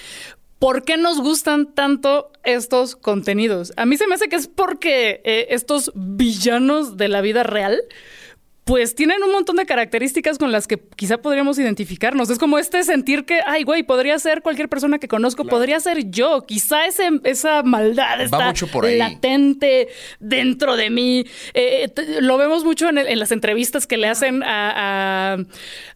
¿por 0.60 0.84
qué 0.84 0.98
nos 0.98 1.22
gustan 1.22 1.74
tanto 1.74 2.32
estos 2.44 2.96
contenidos? 2.96 3.74
A 3.78 3.86
mí 3.86 3.98
se 3.98 4.08
me 4.08 4.16
hace 4.16 4.30
que 4.30 4.36
es 4.36 4.48
porque 4.48 5.22
eh, 5.24 5.48
estos 5.50 5.92
villanos 5.94 6.98
de 6.98 7.08
la 7.08 7.22
vida 7.22 7.44
real 7.44 7.84
pues 8.64 8.96
tienen 8.96 9.22
un 9.24 9.32
montón 9.32 9.58
de 9.58 9.66
características 9.66 10.38
con 10.38 10.54
las 10.54 10.68
que 10.68 10.80
quizá 10.96 11.18
podríamos 11.18 11.60
identificarnos. 11.60 12.30
Es 12.30 12.40
como 12.40 12.58
este 12.58 12.84
sentir 12.84 13.26
que, 13.26 13.40
ay, 13.46 13.64
güey, 13.64 13.84
podría 13.84 14.18
ser 14.20 14.42
cualquier 14.42 14.70
persona 14.70 15.00
que 15.00 15.10
conozco, 15.10 15.44
podría 15.44 15.82
ser 15.82 16.10
yo. 16.10 16.44
Quizá 16.44 16.86
ese, 16.86 17.10
esa 17.26 17.64
maldad 17.64 18.22
está 18.22 18.54
latente 18.98 19.90
dentro 20.20 20.78
de 20.78 20.90
mí. 20.90 21.26
Eh, 21.54 21.92
lo 22.22 22.38
vemos 22.38 22.64
mucho 22.64 22.88
en, 22.88 23.20
las 23.20 23.34
entrevistas 23.34 23.86
que 23.86 23.98
le 23.98 24.08
hacen 24.08 24.44
a, 24.44 25.38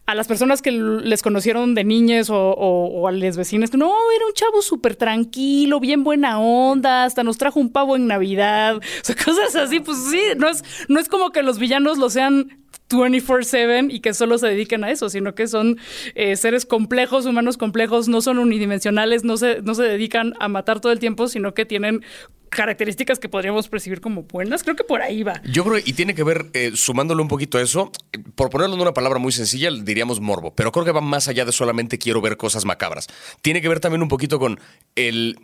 las 0.06 0.26
personas 0.26 0.60
que 0.60 0.72
les 0.72 1.22
conocieron 1.22 1.74
de 1.74 1.84
niñas 1.84 2.28
o, 2.30 3.08
a 3.08 3.12
las 3.12 3.38
vecinas. 3.38 3.72
No, 3.72 3.94
era 4.14 4.26
un 4.26 4.34
chavo 4.34 4.60
súper 4.60 4.94
tranquilo, 4.94 5.80
bien 5.80 6.04
buena 6.04 6.38
onda, 6.38 7.04
hasta 7.04 7.24
nos 7.24 7.38
trajo 7.38 7.60
un 7.60 7.72
pavo 7.72 7.96
en 7.96 8.06
Navidad. 8.06 8.80
O 8.98 9.04
sea, 9.08 9.14
cosas 9.24 9.54
así, 9.54 9.80
pues 9.80 9.96
sí, 10.10 10.20
no 10.36 10.48
es, 10.48 10.62
no 10.88 10.98
es 10.98 11.08
como 11.08 11.30
que 11.30 11.42
los 11.42 11.58
villanos 11.58 11.98
lo 11.98 12.10
sean 12.10 12.57
24/7 12.88 13.88
y 13.90 14.00
que 14.00 14.14
solo 14.14 14.38
se 14.38 14.48
dediquen 14.48 14.84
a 14.84 14.90
eso, 14.90 15.08
sino 15.10 15.34
que 15.34 15.46
son 15.46 15.78
eh, 16.14 16.36
seres 16.36 16.64
complejos, 16.64 17.26
humanos 17.26 17.56
complejos, 17.56 18.08
no 18.08 18.20
son 18.20 18.38
unidimensionales, 18.38 19.24
no 19.24 19.36
se, 19.36 19.62
no 19.62 19.74
se 19.74 19.82
dedican 19.82 20.34
a 20.40 20.48
matar 20.48 20.80
todo 20.80 20.92
el 20.92 20.98
tiempo, 20.98 21.28
sino 21.28 21.54
que 21.54 21.66
tienen 21.66 22.02
características 22.48 23.18
que 23.18 23.28
podríamos 23.28 23.68
percibir 23.68 24.00
como 24.00 24.22
buenas. 24.22 24.62
Creo 24.62 24.76
que 24.76 24.84
por 24.84 25.02
ahí 25.02 25.22
va. 25.22 25.40
Yo 25.44 25.64
creo, 25.64 25.78
y 25.78 25.92
tiene 25.92 26.14
que 26.14 26.22
ver, 26.22 26.46
eh, 26.54 26.72
sumándole 26.74 27.22
un 27.22 27.28
poquito 27.28 27.58
a 27.58 27.62
eso, 27.62 27.92
por 28.34 28.50
ponerlo 28.50 28.74
en 28.74 28.80
una 28.80 28.94
palabra 28.94 29.18
muy 29.18 29.32
sencilla, 29.32 29.70
diríamos 29.70 30.20
morbo, 30.20 30.54
pero 30.54 30.72
creo 30.72 30.84
que 30.84 30.92
va 30.92 31.00
más 31.00 31.28
allá 31.28 31.44
de 31.44 31.52
solamente 31.52 31.98
quiero 31.98 32.20
ver 32.20 32.36
cosas 32.36 32.64
macabras. 32.64 33.08
Tiene 33.42 33.60
que 33.60 33.68
ver 33.68 33.80
también 33.80 34.02
un 34.02 34.08
poquito 34.08 34.38
con, 34.38 34.58
el, 34.96 35.38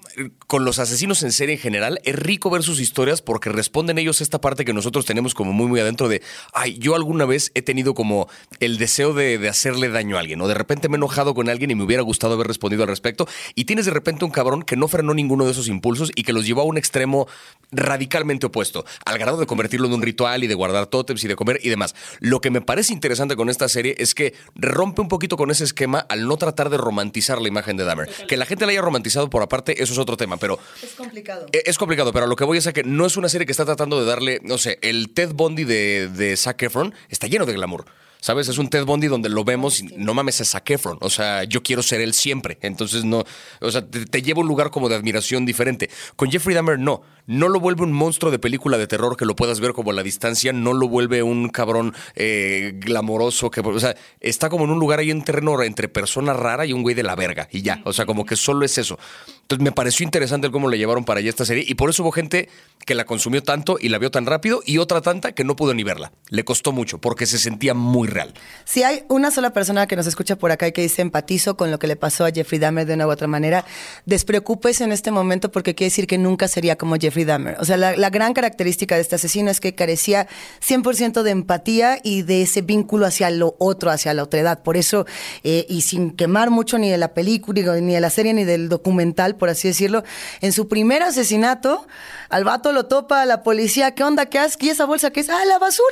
con 0.46 0.64
los 0.64 0.78
asesinos 0.78 1.22
en 1.22 1.32
serie 1.32 1.56
en 1.56 1.60
general. 1.60 2.00
Es 2.04 2.16
rico 2.16 2.50
ver 2.50 2.62
sus 2.62 2.80
historias 2.80 3.22
porque 3.22 3.50
responden 3.50 3.98
ellos 3.98 4.20
esta 4.20 4.40
parte 4.40 4.64
que 4.64 4.72
nosotros 4.72 5.04
tenemos 5.04 5.34
como 5.34 5.52
muy, 5.52 5.66
muy 5.66 5.80
adentro 5.80 6.08
de, 6.08 6.22
ay, 6.52 6.78
yo 6.78 6.94
alguna 6.94 7.26
vez 7.26 7.52
he 7.54 7.62
tenido 7.62 7.94
como 7.94 8.28
el 8.60 8.78
deseo 8.78 9.12
de, 9.12 9.38
de 9.38 9.48
hacerle 9.48 9.88
daño 9.88 10.16
a 10.16 10.20
alguien, 10.20 10.40
o 10.40 10.48
de 10.48 10.54
repente 10.54 10.88
me 10.88 10.96
he 10.96 10.98
enojado 10.98 11.34
con 11.34 11.48
alguien 11.48 11.70
y 11.70 11.74
me 11.74 11.84
hubiera 11.84 12.02
gustado 12.02 12.34
haber 12.34 12.46
respondido 12.46 12.82
al 12.82 12.88
respecto, 12.88 13.28
y 13.54 13.64
tienes 13.64 13.84
de 13.84 13.92
repente 13.92 14.24
un 14.24 14.30
cabrón 14.30 14.62
que 14.62 14.76
no 14.76 14.88
frenó 14.88 15.14
ninguno 15.14 15.44
de 15.44 15.52
esos 15.52 15.68
impulsos 15.68 16.10
y 16.14 16.22
que 16.22 16.32
los 16.32 16.46
llevó 16.46 16.62
a 16.62 16.64
un 16.64 16.78
extremo 16.78 16.93
extremo 16.94 17.26
radicalmente 17.72 18.46
opuesto, 18.46 18.84
al 19.04 19.18
grado 19.18 19.36
de 19.38 19.46
convertirlo 19.46 19.88
en 19.88 19.94
un 19.94 20.02
ritual 20.02 20.44
y 20.44 20.46
de 20.46 20.54
guardar 20.54 20.86
tótems 20.86 21.24
y 21.24 21.28
de 21.28 21.34
comer 21.34 21.58
y 21.60 21.70
demás. 21.70 21.96
Lo 22.20 22.40
que 22.40 22.50
me 22.50 22.60
parece 22.60 22.92
interesante 22.92 23.34
con 23.34 23.50
esta 23.50 23.68
serie 23.68 23.96
es 23.98 24.14
que 24.14 24.32
rompe 24.54 25.00
un 25.00 25.08
poquito 25.08 25.36
con 25.36 25.50
ese 25.50 25.64
esquema 25.64 25.98
al 26.08 26.28
no 26.28 26.36
tratar 26.36 26.70
de 26.70 26.76
romantizar 26.76 27.42
la 27.42 27.48
imagen 27.48 27.76
de 27.76 27.82
Dahmer. 27.82 28.08
Que 28.28 28.36
la 28.36 28.46
gente 28.46 28.64
la 28.64 28.70
haya 28.70 28.80
romantizado 28.80 29.28
por 29.28 29.42
aparte, 29.42 29.82
eso 29.82 29.92
es 29.92 29.98
otro 29.98 30.16
tema, 30.16 30.36
pero... 30.36 30.60
Es 30.80 30.92
complicado. 30.92 31.46
E, 31.50 31.64
es 31.66 31.76
complicado, 31.76 32.12
pero 32.12 32.28
lo 32.28 32.36
que 32.36 32.44
voy 32.44 32.58
es 32.58 32.68
a 32.68 32.72
que 32.72 32.84
no 32.84 33.06
es 33.06 33.16
una 33.16 33.28
serie 33.28 33.44
que 33.44 33.52
está 33.52 33.64
tratando 33.64 33.98
de 33.98 34.06
darle, 34.06 34.40
no 34.44 34.56
sé, 34.56 34.78
el 34.80 35.12
Ted 35.12 35.32
Bundy 35.32 35.64
de, 35.64 36.08
de 36.08 36.36
Zac 36.36 36.62
Efron 36.62 36.94
está 37.08 37.26
lleno 37.26 37.44
de 37.44 37.54
glamour. 37.54 37.86
¿Sabes? 38.24 38.48
Es 38.48 38.56
un 38.56 38.70
Ted 38.70 38.86
Bundy 38.86 39.08
donde 39.08 39.28
lo 39.28 39.44
vemos 39.44 39.80
y 39.80 39.82
no 39.98 40.14
mames, 40.14 40.40
es 40.40 40.48
Zac. 40.48 40.70
O 41.02 41.10
sea, 41.10 41.44
yo 41.44 41.62
quiero 41.62 41.82
ser 41.82 42.00
él 42.00 42.14
siempre. 42.14 42.56
Entonces, 42.62 43.04
no. 43.04 43.22
O 43.60 43.70
sea, 43.70 43.86
te, 43.86 44.22
lleva 44.22 44.38
a 44.38 44.40
un 44.40 44.48
lugar 44.48 44.70
como 44.70 44.88
de 44.88 44.94
admiración 44.94 45.44
diferente. 45.44 45.90
Con 46.16 46.30
Jeffrey 46.30 46.54
Dahmer, 46.54 46.78
no. 46.78 47.02
No 47.26 47.48
lo 47.48 47.60
vuelve 47.60 47.82
un 47.82 47.92
monstruo 47.92 48.30
de 48.30 48.38
película 48.38 48.78
de 48.78 48.86
terror 48.86 49.16
que 49.16 49.24
lo 49.24 49.34
puedas 49.34 49.60
ver 49.60 49.72
como 49.72 49.92
la 49.92 50.02
distancia. 50.02 50.52
No 50.52 50.72
lo 50.72 50.88
vuelve 50.88 51.22
un 51.22 51.48
cabrón 51.48 51.94
eh, 52.14 52.72
glamoroso. 52.76 53.50
Que, 53.50 53.60
o 53.60 53.80
sea, 53.80 53.96
está 54.20 54.48
como 54.48 54.64
en 54.64 54.70
un 54.70 54.78
lugar 54.78 54.98
ahí 54.98 55.10
en 55.10 55.22
terreno 55.24 55.62
entre 55.62 55.88
persona 55.88 56.32
rara 56.32 56.66
y 56.66 56.72
un 56.72 56.82
güey 56.82 56.94
de 56.94 57.02
la 57.02 57.14
verga. 57.14 57.48
Y 57.50 57.62
ya. 57.62 57.80
O 57.84 57.92
sea, 57.92 58.06
como 58.06 58.24
que 58.26 58.36
solo 58.36 58.64
es 58.64 58.78
eso. 58.78 58.98
Entonces, 59.42 59.62
me 59.62 59.72
pareció 59.72 60.04
interesante 60.04 60.50
cómo 60.50 60.68
le 60.68 60.78
llevaron 60.78 61.04
para 61.04 61.20
allá 61.20 61.28
esta 61.28 61.44
serie. 61.44 61.64
Y 61.66 61.74
por 61.74 61.90
eso 61.90 62.02
hubo 62.02 62.12
gente 62.12 62.48
que 62.86 62.94
la 62.94 63.04
consumió 63.04 63.42
tanto 63.42 63.76
y 63.80 63.88
la 63.88 63.98
vio 63.98 64.10
tan 64.10 64.26
rápido. 64.26 64.62
Y 64.64 64.78
otra 64.78 65.00
tanta 65.00 65.32
que 65.32 65.44
no 65.44 65.56
pudo 65.56 65.74
ni 65.74 65.82
verla. 65.82 66.12
Le 66.28 66.44
costó 66.44 66.72
mucho 66.72 66.98
porque 66.98 67.26
se 67.26 67.38
sentía 67.38 67.74
muy 67.74 68.08
real. 68.08 68.34
Si 68.64 68.82
hay 68.82 69.04
una 69.08 69.30
sola 69.30 69.52
persona 69.52 69.86
que 69.86 69.96
nos 69.96 70.06
escucha 70.06 70.36
por 70.36 70.50
acá 70.50 70.68
y 70.68 70.72
que 70.72 70.82
dice 70.82 71.02
empatizo 71.02 71.56
con 71.56 71.70
lo 71.70 71.78
que 71.78 71.86
le 71.86 71.96
pasó 71.96 72.24
a 72.24 72.30
Jeffrey 72.30 72.58
Dahmer 72.58 72.86
de 72.86 72.94
una 72.94 73.06
u 73.06 73.10
otra 73.10 73.26
manera, 73.26 73.64
despreocúpese 74.06 74.84
en 74.84 74.92
este 74.92 75.10
momento 75.10 75.50
porque 75.52 75.74
quiere 75.74 75.90
decir 75.90 76.06
que 76.06 76.18
nunca 76.18 76.48
sería 76.48 76.76
como 76.76 76.96
Jeffrey 76.96 77.13
Dahmer. 77.22 77.56
O 77.60 77.64
sea, 77.64 77.76
la, 77.76 78.10
gran 78.10 78.34
característica 78.34 78.96
de 78.96 79.00
este 79.00 79.14
asesino 79.14 79.50
es 79.50 79.60
que 79.60 79.76
carecía 79.76 80.26
100% 80.66 81.22
de 81.22 81.30
empatía 81.30 81.98
y 82.02 82.22
de 82.22 82.42
ese 82.42 82.62
vínculo 82.62 83.06
hacia 83.06 83.30
lo 83.30 83.54
otro, 83.60 83.90
hacia 83.90 84.12
la 84.14 84.24
otra 84.24 84.40
edad. 84.40 84.62
Por 84.64 84.76
eso, 84.76 85.06
eh, 85.44 85.66
y 85.68 85.82
sin 85.82 86.10
quemar 86.10 86.50
mucho 86.50 86.78
ni 86.78 86.90
de 86.90 86.98
la 86.98 87.14
película, 87.14 87.76
ni 87.80 87.94
de 87.94 88.00
la 88.00 88.10
serie, 88.10 88.34
ni 88.34 88.42
del 88.42 88.68
documental, 88.68 89.36
por 89.36 89.48
así 89.48 89.68
decirlo, 89.68 90.02
en 90.40 90.50
su 90.50 90.66
primer 90.66 91.04
asesinato, 91.04 91.86
al 92.30 92.42
vato 92.42 92.72
lo 92.72 92.86
topa 92.86 93.24
la 93.26 93.42
policía, 93.42 93.94
¿qué 93.94 94.02
onda? 94.02 94.26
¿Qué 94.26 94.38
haces? 94.38 94.56
¿Y 94.60 94.70
esa 94.70 94.86
bolsa 94.86 95.10
qué 95.10 95.20
es? 95.20 95.28
¡Ah, 95.28 95.44
la 95.46 95.58
basura! 95.58 95.84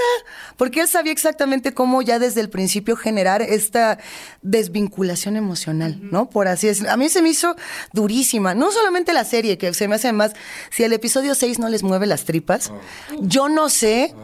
Porque 0.56 0.80
él 0.80 0.88
sabía 0.88 1.12
exactamente 1.12 1.74
cómo 1.74 2.02
ya 2.02 2.18
desde 2.18 2.40
el 2.40 2.50
principio 2.50 2.96
generar 2.96 3.42
esta 3.42 3.98
desvinculación 4.40 5.36
emocional, 5.36 5.98
¿no? 6.02 6.30
Por 6.30 6.48
así 6.48 6.66
decirlo. 6.66 6.90
A 6.90 6.96
mí 6.96 7.08
se 7.08 7.22
me 7.22 7.28
hizo 7.28 7.54
durísima. 7.92 8.54
No 8.54 8.72
solamente 8.72 9.12
la 9.12 9.24
serie, 9.24 9.58
que 9.58 9.72
se 9.74 9.88
me 9.88 9.96
hace 9.96 10.12
más, 10.12 10.32
si 10.70 10.84
el 10.84 10.92
episodio 10.92 11.11
6 11.12 11.58
no 11.58 11.68
les 11.68 11.82
mueve 11.82 12.06
las 12.06 12.24
tripas, 12.24 12.72
yo 13.20 13.48
no 13.48 13.68
sé 13.68 14.14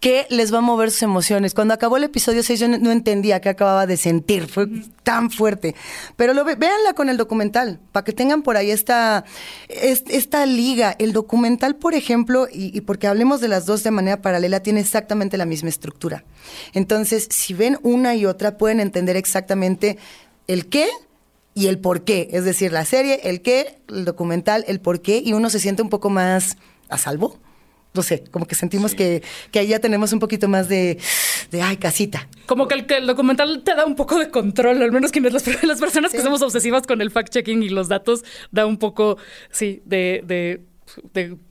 qué 0.00 0.26
les 0.30 0.52
va 0.52 0.58
a 0.58 0.62
mover 0.62 0.90
sus 0.90 1.02
emociones. 1.02 1.54
Cuando 1.54 1.74
acabó 1.74 1.98
el 1.98 2.04
episodio 2.04 2.42
6 2.42 2.60
yo 2.60 2.68
no, 2.68 2.90
entendía 2.90 3.40
qué 3.40 3.50
acababa 3.50 3.86
de 3.86 3.98
sentir, 3.98 4.48
fue 4.48 4.66
tan 5.02 5.30
fuerte. 5.30 5.74
Pero 6.16 6.32
lo, 6.32 6.44
véanla 6.44 6.94
con 6.94 7.10
el 7.10 7.18
documental, 7.18 7.78
para 7.92 8.04
que 8.04 8.12
tengan 8.12 8.42
por 8.42 8.56
ahí 8.56 8.70
esta, 8.70 9.24
esta 9.68 10.46
liga. 10.46 10.96
El 10.98 11.12
documental, 11.12 11.76
por 11.76 11.94
ejemplo, 11.94 12.48
y, 12.50 12.76
y, 12.76 12.80
porque 12.80 13.06
hablemos 13.06 13.40
de 13.40 13.48
las 13.48 13.66
dos 13.66 13.82
de 13.82 13.90
manera 13.90 14.22
paralela, 14.22 14.60
tiene 14.60 14.80
exactamente 14.80 15.36
la 15.36 15.44
misma 15.44 15.68
estructura. 15.68 16.24
Entonces, 16.72 17.28
si 17.30 17.52
ven 17.52 17.78
una 17.82 18.14
y 18.14 18.24
otra, 18.24 18.56
pueden 18.56 18.80
entender 18.80 19.16
exactamente 19.16 19.98
el 20.46 20.66
qué 20.68 20.88
y 21.54 21.66
el 21.66 21.78
por 21.78 22.04
qué. 22.04 22.28
Es 22.32 22.44
decir, 22.44 22.72
la 22.72 22.84
serie, 22.84 23.20
el 23.24 23.42
qué, 23.42 23.78
el 23.88 24.04
documental, 24.04 24.64
el 24.68 24.80
por 24.80 25.02
qué, 25.02 25.22
y 25.24 25.32
uno 25.32 25.50
se 25.50 25.60
siente 25.60 25.82
un 25.82 25.90
poco 25.90 26.10
más 26.10 26.56
a 26.88 26.98
salvo 26.98 27.38
no 27.92 28.02
sé, 28.02 28.24
como 28.30 28.46
que 28.46 28.54
sentimos 28.54 28.94
que, 28.94 29.22
que 29.50 29.58
ahí 29.58 29.68
ya 29.68 29.80
tenemos 29.80 30.12
un 30.12 30.20
poquito 30.20 30.48
más 30.48 30.68
de, 30.68 30.98
de 31.50 31.62
ay, 31.62 31.76
casita. 31.76 32.28
Como 32.46 32.68
que 32.68 32.86
el, 32.88 33.06
documental 33.06 33.62
te 33.64 33.74
da 33.74 33.84
un 33.84 33.96
poco 33.96 34.18
de 34.18 34.30
control, 34.30 34.80
al 34.82 34.92
menos 34.92 35.10
quienes 35.10 35.32
las, 35.32 35.46
las 35.64 35.80
personas 35.80 36.12
que 36.12 36.22
somos 36.22 36.42
obsesivas 36.42 36.86
con 36.86 37.00
el 37.00 37.10
fact-checking 37.10 37.62
y 37.64 37.68
los 37.68 37.88
datos, 37.88 38.22
da 38.52 38.66
un 38.66 38.78
poco, 38.78 39.18
sí, 39.50 39.82
de, 39.84 40.22
de, 40.24 40.60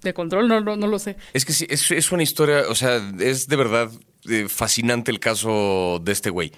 de, 0.02 0.14
control, 0.14 0.48
no, 0.48 0.62
no, 0.62 0.78
no, 0.78 0.88
lo 0.88 1.00
sé. 1.00 1.18
Es 1.34 1.46
que 1.46 1.54
sí, 1.54 1.66
es, 1.70 1.92
es 1.92 2.12
una 2.12 2.24
historia, 2.24 2.64
o 2.70 2.76
sea, 2.76 3.02
es 3.20 3.48
de 3.48 3.56
verdad 3.58 3.92
eh, 4.30 4.48
fascinante 4.48 5.12
el 5.12 5.20
caso 5.20 6.00
de 6.02 6.12
este 6.14 6.30
güey. 6.30 6.54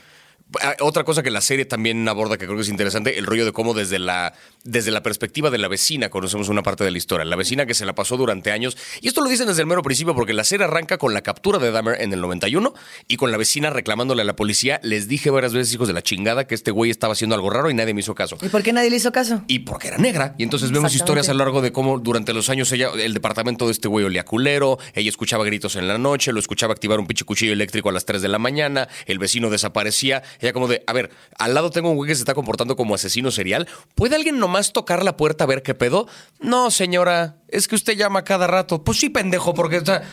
Ah, 0.61 0.75
otra 0.81 1.03
cosa 1.03 1.23
que 1.23 1.31
la 1.31 1.41
serie 1.41 1.65
también 1.65 2.07
aborda 2.07 2.37
que 2.37 2.45
creo 2.45 2.57
que 2.57 2.63
es 2.63 2.69
interesante, 2.69 3.17
el 3.17 3.25
rollo 3.25 3.45
de 3.45 3.53
cómo 3.53 3.73
desde 3.73 3.99
la, 3.99 4.33
desde 4.63 4.91
la 4.91 5.01
perspectiva 5.03 5.49
de 5.49 5.57
la 5.57 5.67
vecina 5.67 6.09
conocemos 6.09 6.49
una 6.49 6.63
parte 6.63 6.83
de 6.83 6.91
la 6.91 6.97
historia. 6.97 7.25
La 7.25 7.35
vecina 7.35 7.65
que 7.65 7.73
se 7.73 7.85
la 7.85 7.95
pasó 7.95 8.17
durante 8.17 8.51
años. 8.51 8.77
Y 9.01 9.07
esto 9.07 9.21
lo 9.21 9.29
dicen 9.29 9.47
desde 9.47 9.61
el 9.61 9.67
mero 9.67 9.81
principio 9.81 10.13
porque 10.13 10.33
la 10.33 10.43
serie 10.43 10.65
arranca 10.65 10.97
con 10.97 11.13
la 11.13 11.21
captura 11.21 11.59
de 11.59 11.71
Dahmer 11.71 12.01
en 12.01 12.11
el 12.13 12.21
91 12.21 12.73
y 13.07 13.17
con 13.17 13.31
la 13.31 13.37
vecina 13.37 13.69
reclamándole 13.69 14.21
a 14.21 14.25
la 14.25 14.35
policía. 14.35 14.79
Les 14.83 15.07
dije 15.07 15.29
varias 15.29 15.53
veces, 15.53 15.73
hijos 15.73 15.87
de 15.87 15.93
la 15.93 16.01
chingada, 16.01 16.45
que 16.45 16.55
este 16.55 16.71
güey 16.71 16.91
estaba 16.91 17.13
haciendo 17.13 17.35
algo 17.35 17.49
raro 17.49 17.69
y 17.69 17.73
nadie 17.73 17.93
me 17.93 18.01
hizo 18.01 18.15
caso. 18.15 18.37
¿Y 18.41 18.49
por 18.49 18.63
qué 18.63 18.73
nadie 18.73 18.89
le 18.89 18.97
hizo 18.97 19.11
caso? 19.11 19.43
Y 19.47 19.59
porque 19.59 19.87
era 19.87 19.97
negra. 19.97 20.35
Y 20.37 20.43
entonces 20.43 20.71
vemos 20.71 20.93
historias 20.93 21.29
a 21.29 21.33
lo 21.33 21.39
largo 21.39 21.61
de 21.61 21.71
cómo 21.71 21.99
durante 21.99 22.33
los 22.33 22.49
años 22.49 22.71
ella, 22.71 22.89
el 22.97 23.13
departamento 23.13 23.65
de 23.65 23.71
este 23.71 23.87
güey 23.87 24.05
olía 24.05 24.25
culero, 24.25 24.79
ella 24.93 25.09
escuchaba 25.09 25.45
gritos 25.45 25.75
en 25.75 25.87
la 25.87 25.97
noche, 25.97 26.33
lo 26.33 26.39
escuchaba 26.39 26.73
activar 26.73 26.99
un 26.99 27.07
pinche 27.07 27.25
cuchillo 27.25 27.53
eléctrico 27.53 27.89
a 27.89 27.91
las 27.91 28.05
3 28.05 28.21
de 28.21 28.27
la 28.27 28.39
mañana, 28.39 28.87
el 29.05 29.19
vecino 29.19 29.49
desaparecía. 29.49 30.23
Ella 30.41 30.53
como 30.53 30.67
de, 30.67 30.83
a 30.87 30.93
ver, 30.93 31.11
al 31.37 31.53
lado 31.53 31.69
tengo 31.69 31.91
un 31.91 31.95
güey 31.95 32.09
que 32.09 32.15
se 32.15 32.21
está 32.21 32.33
comportando 32.33 32.75
como 32.75 32.95
asesino 32.95 33.31
serial. 33.31 33.67
¿Puede 33.95 34.15
alguien 34.15 34.39
nomás 34.39 34.73
tocar 34.73 35.03
la 35.03 35.15
puerta 35.15 35.43
a 35.43 35.47
ver 35.47 35.61
qué 35.61 35.75
pedo? 35.75 36.07
No, 36.39 36.71
señora, 36.71 37.37
es 37.47 37.67
que 37.67 37.75
usted 37.75 37.95
llama 37.95 38.23
cada 38.23 38.47
rato. 38.47 38.83
Pues 38.83 38.99
sí, 38.99 39.09
pendejo, 39.09 39.53
porque 39.53 39.77
está... 39.77 40.03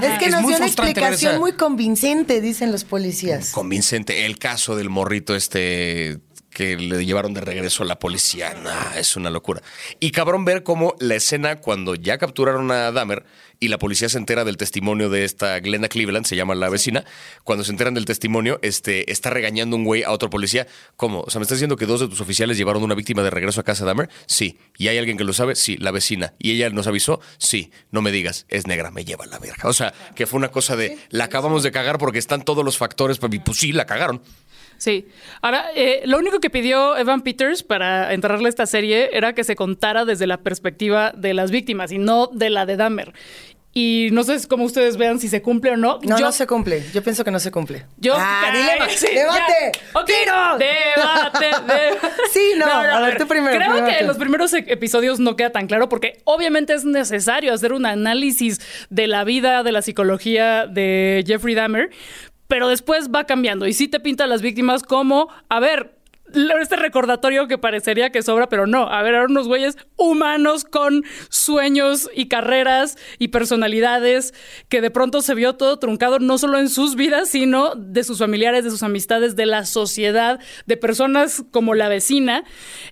Es 0.00 0.18
que 0.18 0.30
nos 0.30 0.46
dio 0.46 0.56
una 0.56 0.66
explicación 0.66 1.38
muy 1.38 1.52
convincente, 1.52 2.40
dicen 2.40 2.72
los 2.72 2.84
policías. 2.84 3.50
Convincente. 3.50 4.24
El 4.24 4.38
caso 4.38 4.74
del 4.74 4.88
morrito 4.88 5.34
este 5.34 6.18
que 6.52 6.76
le 6.76 7.04
llevaron 7.04 7.34
de 7.34 7.40
regreso 7.40 7.82
a 7.82 7.86
la 7.86 7.98
policía. 7.98 8.54
es 8.96 9.16
una 9.16 9.30
locura. 9.30 9.62
Y 10.00 10.10
cabrón 10.10 10.44
ver 10.44 10.62
cómo 10.62 10.94
la 10.98 11.14
escena 11.14 11.56
cuando 11.56 11.94
ya 11.94 12.18
capturaron 12.18 12.70
a 12.70 12.92
Dahmer 12.92 13.24
y 13.58 13.68
la 13.68 13.78
policía 13.78 14.08
se 14.08 14.18
entera 14.18 14.44
del 14.44 14.56
testimonio 14.56 15.08
de 15.08 15.24
esta 15.24 15.60
Glenda 15.60 15.88
Cleveland, 15.88 16.26
se 16.26 16.34
llama 16.34 16.56
la 16.56 16.68
vecina, 16.68 17.04
cuando 17.44 17.64
se 17.64 17.70
enteran 17.70 17.94
del 17.94 18.04
testimonio, 18.04 18.58
este, 18.62 19.12
está 19.12 19.30
regañando 19.30 19.76
un 19.76 19.84
güey 19.84 20.02
a 20.02 20.10
otro 20.10 20.30
policía. 20.30 20.66
¿Cómo? 20.96 21.20
O 21.20 21.30
sea, 21.30 21.38
¿me 21.38 21.44
estás 21.44 21.58
diciendo 21.58 21.76
que 21.76 21.86
dos 21.86 22.00
de 22.00 22.08
tus 22.08 22.20
oficiales 22.20 22.58
llevaron 22.58 22.82
una 22.82 22.96
víctima 22.96 23.22
de 23.22 23.30
regreso 23.30 23.60
a 23.60 23.64
casa 23.64 23.84
de 23.84 23.88
Dahmer? 23.88 24.10
Sí. 24.26 24.58
¿Y 24.76 24.88
hay 24.88 24.98
alguien 24.98 25.16
que 25.16 25.24
lo 25.24 25.32
sabe? 25.32 25.54
Sí, 25.54 25.76
la 25.76 25.92
vecina. 25.92 26.34
¿Y 26.40 26.50
ella 26.50 26.70
nos 26.70 26.88
avisó? 26.88 27.20
Sí. 27.38 27.70
No 27.92 28.02
me 28.02 28.10
digas, 28.10 28.46
es 28.48 28.66
negra, 28.66 28.90
me 28.90 29.04
lleva 29.04 29.26
la 29.26 29.38
verga. 29.38 29.68
O 29.68 29.72
sea, 29.72 29.94
que 30.16 30.26
fue 30.26 30.38
una 30.38 30.50
cosa 30.50 30.74
de, 30.74 30.98
la 31.10 31.24
acabamos 31.24 31.62
de 31.62 31.70
cagar 31.70 31.98
porque 31.98 32.18
están 32.18 32.42
todos 32.42 32.64
los 32.64 32.76
factores, 32.78 33.18
pues 33.18 33.40
sí, 33.56 33.70
la 33.70 33.86
cagaron. 33.86 34.22
Sí. 34.82 35.06
Ahora, 35.42 35.66
eh, 35.76 36.02
lo 36.06 36.18
único 36.18 36.40
que 36.40 36.50
pidió 36.50 36.96
Evan 36.96 37.20
Peters 37.22 37.62
para 37.62 38.12
entrarle 38.12 38.46
a 38.46 38.48
esta 38.48 38.66
serie 38.66 39.10
era 39.12 39.32
que 39.32 39.44
se 39.44 39.54
contara 39.54 40.04
desde 40.04 40.26
la 40.26 40.38
perspectiva 40.38 41.12
de 41.16 41.34
las 41.34 41.52
víctimas 41.52 41.92
y 41.92 41.98
no 41.98 42.26
de 42.32 42.50
la 42.50 42.66
de 42.66 42.76
Dahmer. 42.76 43.12
y 43.74 44.08
no 44.12 44.22
sé 44.22 44.36
cómo 44.48 44.64
ustedes 44.64 44.98
vean 44.98 45.18
si 45.18 45.28
se 45.28 45.40
cumple 45.40 45.70
o 45.70 45.76
no. 45.78 45.98
No, 46.02 46.18
Yo- 46.18 46.26
no 46.26 46.32
se 46.32 46.46
cumple. 46.46 46.82
Yo 46.92 47.02
pienso 47.02 47.24
que 47.24 47.30
no 47.30 47.38
se 47.40 47.50
cumple. 47.50 47.86
Yo, 47.96 48.12
ah, 48.18 48.50
dilema. 48.52 48.86
sí, 48.90 49.06
¡Debate! 49.14 49.72
ya. 49.72 49.98
Ok, 50.00 50.04
¡Tiro! 50.06 50.58
Debate, 50.58 51.46
debate. 51.72 51.98
Sí, 52.32 52.52
no, 52.58 52.66
a 52.66 53.00
ver, 53.00 53.16
tú 53.16 53.26
primero, 53.26 53.56
Creo 53.56 53.70
primero 53.70 53.86
que 53.86 53.98
en 54.00 54.06
los 54.08 54.18
primeros 54.18 54.52
e- 54.52 54.64
episodios 54.68 55.20
no 55.20 55.36
queda 55.36 55.50
tan 55.52 55.68
claro 55.68 55.88
porque 55.88 56.20
obviamente 56.24 56.74
es 56.74 56.84
necesario 56.84 57.54
hacer 57.54 57.72
un 57.72 57.86
análisis 57.86 58.60
de 58.90 59.06
la 59.06 59.24
vida, 59.24 59.62
de 59.62 59.72
la 59.72 59.80
psicología 59.80 60.66
de 60.66 61.24
Jeffrey 61.26 61.54
Dahmer, 61.54 61.88
pero 62.52 62.68
después 62.68 63.08
va 63.08 63.24
cambiando. 63.24 63.66
Y 63.66 63.72
sí 63.72 63.88
te 63.88 63.98
pinta 63.98 64.26
las 64.26 64.42
víctimas 64.42 64.82
como, 64.82 65.30
a 65.48 65.58
ver, 65.58 65.94
este 66.60 66.76
recordatorio 66.76 67.46
que 67.48 67.58
parecería 67.58 68.10
que 68.10 68.22
sobra, 68.22 68.48
pero 68.48 68.66
no. 68.66 68.88
A 68.88 69.02
ver, 69.02 69.14
eran 69.14 69.30
unos 69.30 69.46
güeyes 69.48 69.76
humanos 69.96 70.64
con 70.64 71.04
sueños 71.28 72.10
y 72.14 72.26
carreras 72.28 72.96
y 73.18 73.28
personalidades 73.28 74.34
que 74.68 74.80
de 74.80 74.90
pronto 74.90 75.22
se 75.22 75.34
vio 75.34 75.54
todo 75.56 75.78
truncado, 75.78 76.18
no 76.18 76.38
solo 76.38 76.58
en 76.58 76.68
sus 76.68 76.94
vidas, 76.96 77.28
sino 77.28 77.74
de 77.74 78.04
sus 78.04 78.18
familiares, 78.18 78.64
de 78.64 78.70
sus 78.70 78.82
amistades, 78.82 79.36
de 79.36 79.46
la 79.46 79.64
sociedad, 79.66 80.40
de 80.66 80.76
personas 80.76 81.42
como 81.50 81.74
la 81.74 81.88
vecina. 81.88 82.44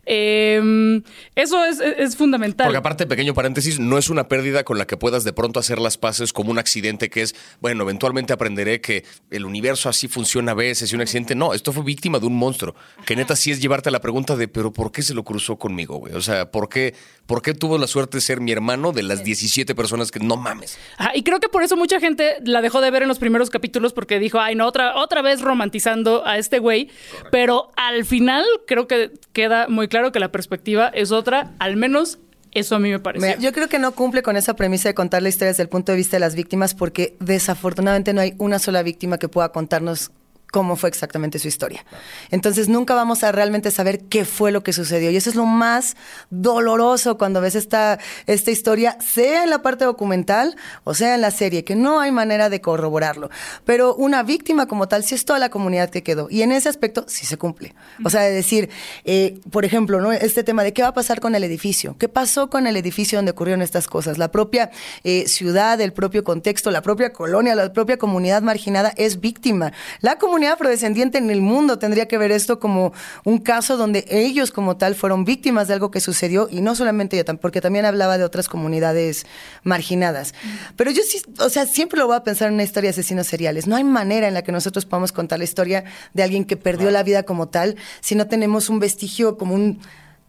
Eh, 0.06 1.02
eso 1.34 1.64
es, 1.64 1.80
es- 1.80 1.94
es 1.98 2.16
fundamental. 2.16 2.66
Porque 2.66 2.78
aparte, 2.78 3.06
pequeño 3.06 3.34
paréntesis, 3.34 3.78
no 3.78 3.98
es 3.98 4.10
una 4.10 4.28
pérdida 4.28 4.64
con 4.64 4.78
la 4.78 4.86
que 4.86 4.96
puedas 4.96 5.24
de 5.24 5.32
pronto 5.32 5.60
hacer 5.60 5.78
las 5.78 5.96
paces 5.98 6.32
como 6.32 6.50
un 6.50 6.58
accidente 6.58 7.08
que 7.10 7.22
es, 7.22 7.34
bueno, 7.60 7.84
eventualmente 7.84 8.32
aprenderé 8.32 8.80
que 8.80 9.04
el 9.30 9.44
universo 9.44 9.88
así 9.88 10.08
funciona 10.08 10.52
a 10.52 10.54
veces 10.54 10.92
y 10.92 10.94
un 10.96 11.02
accidente. 11.02 11.34
No, 11.34 11.54
esto 11.54 11.72
fue 11.72 11.84
víctima 11.84 12.18
de 12.18 12.26
un 12.26 12.36
monstruo. 12.36 12.74
Que 13.06 13.16
neta 13.16 13.29
sí 13.36 13.50
es 13.50 13.60
llevarte 13.60 13.88
a 13.88 13.92
la 13.92 14.00
pregunta 14.00 14.36
de, 14.36 14.48
pero 14.48 14.72
¿por 14.72 14.92
qué 14.92 15.02
se 15.02 15.14
lo 15.14 15.24
cruzó 15.24 15.56
conmigo, 15.56 15.96
güey? 15.96 16.14
O 16.14 16.20
sea, 16.20 16.50
¿por 16.50 16.68
qué, 16.68 16.94
¿por 17.26 17.42
qué 17.42 17.54
tuvo 17.54 17.78
la 17.78 17.86
suerte 17.86 18.18
de 18.18 18.20
ser 18.20 18.40
mi 18.40 18.52
hermano 18.52 18.92
de 18.92 19.02
las 19.02 19.24
17 19.24 19.74
personas 19.74 20.10
que 20.10 20.20
no 20.20 20.36
mames? 20.36 20.78
Ajá, 20.96 21.12
y 21.14 21.22
creo 21.22 21.40
que 21.40 21.48
por 21.48 21.62
eso 21.62 21.76
mucha 21.76 22.00
gente 22.00 22.36
la 22.44 22.62
dejó 22.62 22.80
de 22.80 22.90
ver 22.90 23.02
en 23.02 23.08
los 23.08 23.18
primeros 23.18 23.50
capítulos 23.50 23.92
porque 23.92 24.18
dijo, 24.18 24.40
ay, 24.40 24.54
no, 24.54 24.66
otra, 24.66 24.96
otra 24.96 25.22
vez 25.22 25.40
romantizando 25.40 26.26
a 26.26 26.38
este 26.38 26.58
güey. 26.58 26.88
Pero 27.30 27.70
al 27.76 28.04
final 28.04 28.44
creo 28.66 28.86
que 28.86 29.12
queda 29.32 29.68
muy 29.68 29.88
claro 29.88 30.12
que 30.12 30.20
la 30.20 30.32
perspectiva 30.32 30.88
es 30.88 31.12
otra, 31.12 31.52
al 31.58 31.76
menos 31.76 32.18
eso 32.52 32.74
a 32.74 32.78
mí 32.78 32.90
me. 32.90 33.00
Mira, 33.14 33.36
yo 33.38 33.52
creo 33.52 33.68
que 33.68 33.78
no 33.78 33.92
cumple 33.92 34.22
con 34.22 34.36
esa 34.36 34.54
premisa 34.54 34.88
de 34.88 34.94
contar 34.94 35.22
la 35.22 35.28
historia 35.28 35.48
desde 35.48 35.62
el 35.62 35.68
punto 35.68 35.92
de 35.92 35.96
vista 35.96 36.16
de 36.16 36.20
las 36.20 36.34
víctimas 36.34 36.74
porque 36.74 37.16
desafortunadamente 37.20 38.12
no 38.12 38.20
hay 38.20 38.34
una 38.38 38.58
sola 38.58 38.82
víctima 38.82 39.18
que 39.18 39.28
pueda 39.28 39.50
contarnos 39.50 40.10
cómo 40.50 40.76
fue 40.76 40.88
exactamente 40.88 41.38
su 41.38 41.48
historia. 41.48 41.84
Entonces 42.30 42.68
nunca 42.68 42.94
vamos 42.94 43.22
a 43.24 43.32
realmente 43.32 43.70
saber 43.70 44.00
qué 44.04 44.24
fue 44.24 44.52
lo 44.52 44.62
que 44.62 44.72
sucedió. 44.72 45.10
Y 45.10 45.16
eso 45.16 45.30
es 45.30 45.36
lo 45.36 45.46
más 45.46 45.96
doloroso 46.30 47.18
cuando 47.18 47.40
ves 47.40 47.54
esta, 47.54 47.98
esta 48.26 48.50
historia, 48.50 48.96
sea 49.00 49.44
en 49.44 49.50
la 49.50 49.62
parte 49.62 49.84
documental 49.84 50.56
o 50.84 50.94
sea 50.94 51.14
en 51.14 51.20
la 51.20 51.30
serie, 51.30 51.64
que 51.64 51.76
no 51.76 52.00
hay 52.00 52.10
manera 52.10 52.48
de 52.48 52.60
corroborarlo. 52.60 53.30
Pero 53.64 53.94
una 53.94 54.22
víctima 54.22 54.66
como 54.66 54.88
tal, 54.88 55.04
sí 55.04 55.14
es 55.14 55.24
toda 55.24 55.38
la 55.38 55.50
comunidad 55.50 55.90
que 55.90 56.02
quedó. 56.02 56.28
Y 56.30 56.42
en 56.42 56.52
ese 56.52 56.68
aspecto 56.68 57.04
sí 57.08 57.26
se 57.26 57.36
cumple. 57.36 57.74
O 58.04 58.10
sea, 58.10 58.22
de 58.22 58.32
decir, 58.32 58.70
eh, 59.04 59.40
por 59.50 59.64
ejemplo, 59.64 60.00
¿no? 60.00 60.12
este 60.12 60.44
tema 60.44 60.64
de 60.64 60.72
qué 60.72 60.82
va 60.82 60.88
a 60.88 60.94
pasar 60.94 61.20
con 61.20 61.34
el 61.34 61.44
edificio. 61.44 61.96
¿Qué 61.98 62.08
pasó 62.08 62.50
con 62.50 62.66
el 62.66 62.76
edificio 62.76 63.18
donde 63.18 63.32
ocurrieron 63.32 63.62
estas 63.62 63.86
cosas? 63.86 64.18
La 64.18 64.30
propia 64.30 64.70
eh, 65.04 65.26
ciudad, 65.28 65.80
el 65.80 65.92
propio 65.92 66.24
contexto, 66.24 66.70
la 66.70 66.82
propia 66.82 67.12
colonia, 67.12 67.54
la 67.54 67.72
propia 67.72 67.96
comunidad 67.96 68.42
marginada 68.42 68.92
es 68.96 69.20
víctima. 69.20 69.72
La 70.00 70.18
comunidad 70.18 70.39
afrodescendiente 70.46 71.18
en 71.18 71.30
el 71.30 71.40
mundo 71.40 71.78
tendría 71.78 72.06
que 72.06 72.18
ver 72.18 72.32
esto 72.32 72.58
como 72.60 72.92
un 73.24 73.38
caso 73.38 73.76
donde 73.76 74.04
ellos 74.08 74.50
como 74.50 74.76
tal 74.76 74.94
fueron 74.94 75.24
víctimas 75.24 75.68
de 75.68 75.74
algo 75.74 75.90
que 75.90 76.00
sucedió 76.00 76.48
y 76.50 76.60
no 76.60 76.74
solamente 76.74 77.16
yo, 77.16 77.24
porque 77.38 77.60
también 77.60 77.84
hablaba 77.84 78.18
de 78.18 78.24
otras 78.24 78.48
comunidades 78.48 79.26
marginadas. 79.62 80.34
Pero 80.76 80.90
yo 80.90 81.02
sí, 81.02 81.22
o 81.38 81.48
sea, 81.48 81.66
siempre 81.66 81.98
lo 81.98 82.06
voy 82.06 82.16
a 82.16 82.24
pensar 82.24 82.48
en 82.48 82.54
una 82.54 82.62
historia 82.62 82.88
de 82.88 82.92
asesinos 82.92 83.26
seriales. 83.26 83.66
No 83.66 83.76
hay 83.76 83.84
manera 83.84 84.28
en 84.28 84.34
la 84.34 84.42
que 84.42 84.52
nosotros 84.52 84.86
podamos 84.86 85.12
contar 85.12 85.38
la 85.38 85.44
historia 85.44 85.84
de 86.14 86.22
alguien 86.22 86.44
que 86.44 86.56
perdió 86.56 86.90
la 86.90 87.02
vida 87.02 87.22
como 87.24 87.48
tal 87.48 87.76
si 88.00 88.14
no 88.14 88.26
tenemos 88.26 88.68
un 88.68 88.78
vestigio 88.78 89.36
como 89.36 89.54
un 89.54 89.80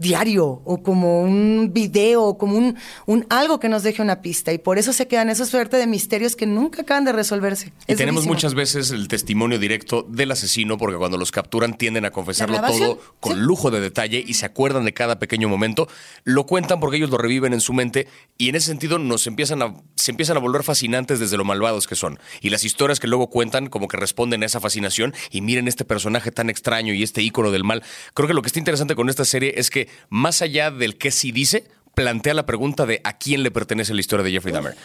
diario 0.01 0.61
o 0.65 0.81
como 0.83 1.21
un 1.21 1.69
video 1.73 2.23
o 2.23 2.37
como 2.37 2.57
un, 2.57 2.75
un 3.05 3.25
algo 3.29 3.59
que 3.59 3.69
nos 3.69 3.83
deje 3.83 4.01
una 4.01 4.21
pista 4.21 4.51
y 4.51 4.57
por 4.57 4.77
eso 4.77 4.93
se 4.93 5.07
quedan 5.07 5.29
esa 5.29 5.45
suerte 5.45 5.77
de 5.77 5.87
misterios 5.87 6.35
que 6.35 6.45
nunca 6.45 6.81
acaban 6.81 7.05
de 7.05 7.11
resolverse. 7.11 7.67
Y 7.87 7.91
Es 7.93 7.97
tenemos 7.97 8.23
durísimo. 8.23 8.33
muchas 8.33 8.53
veces 8.53 8.91
el 8.91 9.07
testimonio 9.07 9.59
directo 9.59 10.03
del 10.09 10.31
asesino, 10.31 10.77
porque 10.77 10.97
cuando 10.97 11.17
los 11.17 11.31
capturan 11.31 11.77
tienden 11.77 12.05
a 12.05 12.11
confesarlo 12.11 12.59
todo 12.61 12.99
con 13.19 13.33
Sí. 13.35 13.39
lujo 13.41 13.71
de 13.71 13.79
detalle 13.79 14.23
y 14.25 14.33
se 14.33 14.45
acuerdan 14.45 14.85
de 14.85 14.93
cada 14.93 15.19
pequeño 15.19 15.47
momento. 15.47 15.87
Lo 16.23 16.45
cuentan 16.45 16.79
porque 16.79 16.97
ellos 16.97 17.09
lo 17.09 17.17
reviven 17.17 17.53
en 17.53 17.61
su 17.61 17.73
mente 17.73 18.07
y 18.37 18.49
en 18.49 18.55
ese 18.55 18.67
sentido 18.67 18.97
nos 18.97 19.27
empiezan 19.27 19.61
a, 19.61 19.75
se 19.95 20.11
empiezan 20.11 20.37
a 20.37 20.39
volver 20.39 20.63
fascinantes 20.63 21.19
desde 21.19 21.37
lo 21.37 21.45
malvados 21.45 21.87
que 21.87 21.95
son. 21.95 22.19
Y 22.41 22.49
las 22.49 22.63
historias 22.63 22.99
que 22.99 23.07
luego 23.07 23.29
cuentan 23.29 23.67
como 23.67 23.87
que 23.87 23.97
responden 23.97 24.43
a 24.43 24.45
esa 24.47 24.59
fascinación 24.59 25.13
y 25.29 25.41
miren 25.41 25.67
este 25.67 25.85
personaje 25.85 26.31
tan 26.31 26.49
extraño 26.49 26.93
y 26.93 27.03
este 27.03 27.21
ícono 27.21 27.51
del 27.51 27.63
mal. 27.63 27.83
Creo 28.13 28.27
que 28.27 28.33
lo 28.33 28.41
que 28.41 28.47
está 28.47 28.59
interesante 28.59 28.95
con 28.95 29.09
esta 29.09 29.25
serie 29.25 29.53
es 29.57 29.69
que 29.69 29.87
más 30.09 30.41
allá 30.41 30.71
del 30.71 30.97
qué 30.97 31.11
sí 31.11 31.31
dice, 31.31 31.65
plantea 31.95 32.33
la 32.33 32.45
pregunta 32.45 32.85
de 32.85 33.01
a 33.03 33.17
quién 33.17 33.43
le 33.43 33.51
pertenece 33.51 33.93
la 33.93 33.99
historia 33.99 34.23
de 34.23 34.31
Jeffrey 34.31 34.53
Dahmer. 34.53 34.75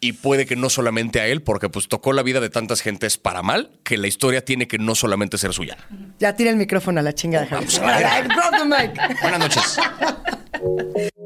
Y 0.00 0.12
puede 0.12 0.44
que 0.44 0.54
no 0.54 0.68
solamente 0.68 1.20
a 1.20 1.26
él, 1.26 1.40
porque 1.40 1.70
pues 1.70 1.88
tocó 1.88 2.12
la 2.12 2.22
vida 2.22 2.40
de 2.40 2.50
tantas 2.50 2.82
gentes 2.82 3.16
para 3.16 3.42
mal, 3.42 3.70
que 3.84 3.96
la 3.96 4.06
historia 4.06 4.44
tiene 4.44 4.68
que 4.68 4.78
no 4.78 4.94
solamente 4.94 5.38
ser 5.38 5.54
suya. 5.54 5.78
Ya 6.18 6.36
tira 6.36 6.50
el 6.50 6.56
micrófono 6.56 7.00
a 7.00 7.02
la 7.02 7.14
chingada. 7.14 7.46
Javi. 7.46 7.66
Vamos 8.28 9.56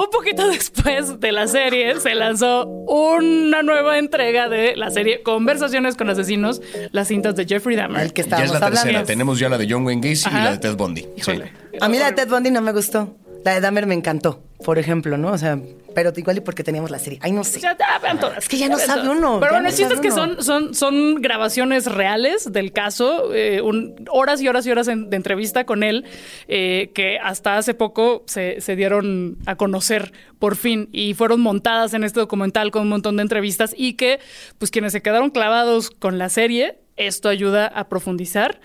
Un 0.00 0.08
poquito 0.08 0.48
después 0.48 1.20
de 1.20 1.30
la 1.30 1.46
serie 1.46 2.00
se 2.00 2.14
lanzó 2.14 2.64
una 2.64 3.62
nueva 3.62 3.98
entrega 3.98 4.48
de 4.48 4.74
la 4.74 4.90
serie 4.90 5.22
Conversaciones 5.22 5.94
con 5.94 6.08
Asesinos, 6.08 6.62
las 6.90 7.08
cintas 7.08 7.36
de 7.36 7.44
Jeffrey 7.44 7.76
Dahmer. 7.76 8.00
El 8.00 8.14
que 8.14 8.22
Ya 8.22 8.44
es 8.44 8.50
la 8.50 8.60
tercera. 8.60 9.04
Tenemos 9.04 9.38
ya 9.38 9.50
la 9.50 9.58
de 9.58 9.66
John 9.70 9.84
Wayne 9.84 10.08
Gacy 10.08 10.30
y 10.30 10.32
la 10.32 10.52
de 10.52 10.58
Ted 10.58 10.76
Bundy. 10.76 11.06
Sí. 11.18 11.32
A 11.82 11.88
mí 11.90 11.98
la 11.98 12.06
de 12.06 12.12
Ted 12.12 12.28
Bundy 12.30 12.50
no 12.50 12.62
me 12.62 12.72
gustó. 12.72 13.14
La 13.44 13.54
de 13.54 13.60
Dahmer 13.60 13.86
me 13.86 13.94
encantó, 13.94 14.42
por 14.64 14.78
ejemplo, 14.78 15.16
¿no? 15.16 15.32
O 15.32 15.38
sea, 15.38 15.58
pero 15.94 16.12
igual 16.16 16.36
y 16.36 16.40
porque 16.40 16.62
teníamos 16.62 16.90
la 16.90 16.98
serie. 16.98 17.18
Ay, 17.22 17.32
no 17.32 17.42
sé. 17.42 17.60
Ya, 17.60 17.76
todas. 18.20 18.38
Es 18.38 18.48
que 18.48 18.58
ya 18.58 18.68
no 18.68 18.78
sabe 18.78 19.08
uno, 19.08 19.38
Pero 19.40 19.52
bueno, 19.52 19.62
no 19.62 19.68
el 19.68 19.74
chiste 19.74 19.94
es 19.94 20.00
que 20.00 20.10
son, 20.10 20.42
son, 20.42 20.74
son 20.74 21.16
grabaciones 21.22 21.86
reales 21.86 22.52
del 22.52 22.72
caso, 22.72 23.34
eh, 23.34 23.60
un- 23.62 24.04
horas 24.10 24.40
y 24.42 24.48
horas 24.48 24.66
y 24.66 24.70
horas 24.70 24.88
en- 24.88 25.08
de 25.10 25.16
entrevista 25.16 25.64
con 25.64 25.82
él, 25.82 26.04
eh, 26.48 26.90
que 26.94 27.18
hasta 27.18 27.56
hace 27.56 27.74
poco 27.74 28.24
se, 28.26 28.60
se 28.60 28.76
dieron 28.76 29.38
a 29.46 29.56
conocer 29.56 30.12
por 30.38 30.54
fin 30.56 30.88
y 30.92 31.14
fueron 31.14 31.40
montadas 31.40 31.94
en 31.94 32.04
este 32.04 32.20
documental 32.20 32.70
con 32.70 32.82
un 32.82 32.88
montón 32.90 33.16
de 33.16 33.22
entrevistas 33.22 33.74
y 33.76 33.94
que, 33.94 34.20
pues 34.58 34.70
quienes 34.70 34.92
se 34.92 35.02
quedaron 35.02 35.30
clavados 35.30 35.90
con 35.90 36.18
la 36.18 36.28
serie, 36.28 36.78
esto 36.96 37.28
ayuda 37.28 37.66
a 37.66 37.88
profundizar. 37.88 38.60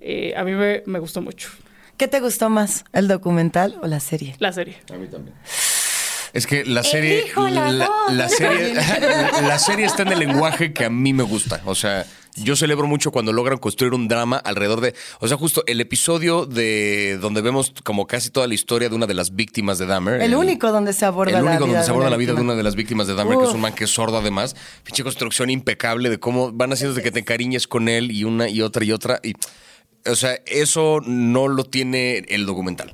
Eh, 0.00 0.34
a 0.36 0.44
mí 0.44 0.52
me, 0.52 0.82
me 0.86 0.98
gustó 0.98 1.22
mucho 1.22 1.48
¿Qué 1.96 2.08
te 2.08 2.20
gustó 2.20 2.50
más, 2.50 2.84
el 2.92 3.08
documental 3.08 3.78
o 3.82 3.86
la 3.86 4.00
serie? 4.00 4.36
la 4.38 4.52
serie. 4.52 4.76
Es 6.32 6.46
que 6.46 6.66
la 6.66 6.82
serie. 6.82 7.20
Elijo 7.22 7.48
la 7.48 7.72
La, 7.72 7.88
la 8.10 8.28
serie 8.28 8.74
la 9.42 9.58
serie 9.58 9.86
está 9.86 10.02
en 10.02 10.12
el 10.12 10.18
lenguaje 10.18 10.74
que 10.74 10.84
a 10.84 10.90
mí 10.90 11.14
me 11.14 11.22
gusta. 11.22 11.62
O 11.64 11.74
sea, 11.74 12.04
yo 12.34 12.54
celebro 12.54 12.86
mucho 12.86 13.10
cuando 13.10 13.32
logran 13.32 13.56
construir 13.56 13.94
un 13.94 14.08
drama 14.08 14.36
alrededor 14.36 14.82
de. 14.82 14.94
O 15.20 15.28
sea, 15.28 15.38
justo 15.38 15.64
el 15.66 15.80
episodio 15.80 16.44
de 16.44 17.16
donde 17.18 17.40
vemos 17.40 17.72
como 17.82 18.06
casi 18.06 18.28
toda 18.28 18.46
la 18.46 18.52
historia 18.52 18.90
de 18.90 18.94
una 18.94 19.06
de 19.06 19.14
las 19.14 19.34
víctimas 19.34 19.78
de 19.78 19.86
Dahmer. 19.86 20.20
El 20.20 20.34
único 20.34 20.70
donde 20.70 20.92
se 20.92 21.06
aborda 21.06 21.38
El 21.38 21.44
la 21.44 21.50
único 21.50 21.52
vida 21.52 21.60
donde 21.60 21.78
de 21.78 21.84
se 21.84 21.90
aborda 21.90 22.10
la 22.10 22.16
vida 22.18 22.34
de 22.34 22.40
una 22.42 22.54
de 22.54 22.62
las 22.62 22.74
víctimas 22.74 23.06
de 23.06 23.14
Dahmer, 23.14 23.38
que 23.38 23.44
es 23.44 23.54
un 23.54 23.60
man 23.62 23.72
que 23.72 23.84
es 23.84 23.90
sordo 23.90 24.18
además. 24.18 24.54
Pinche 24.84 25.02
construcción 25.02 25.48
impecable 25.48 26.10
de 26.10 26.20
cómo 26.20 26.52
van 26.52 26.72
haciendo 26.72 26.94
de 26.94 27.02
que 27.02 27.10
te 27.10 27.20
encariñes 27.20 27.66
con 27.66 27.88
él 27.88 28.10
y 28.10 28.24
una 28.24 28.50
y 28.50 28.60
otra 28.60 28.84
y 28.84 28.92
otra. 28.92 29.20
Y, 29.22 29.32
o 30.08 30.16
sea, 30.16 30.38
eso 30.46 31.00
no 31.04 31.48
lo 31.48 31.64
tiene 31.64 32.18
el 32.28 32.46
documental. 32.46 32.92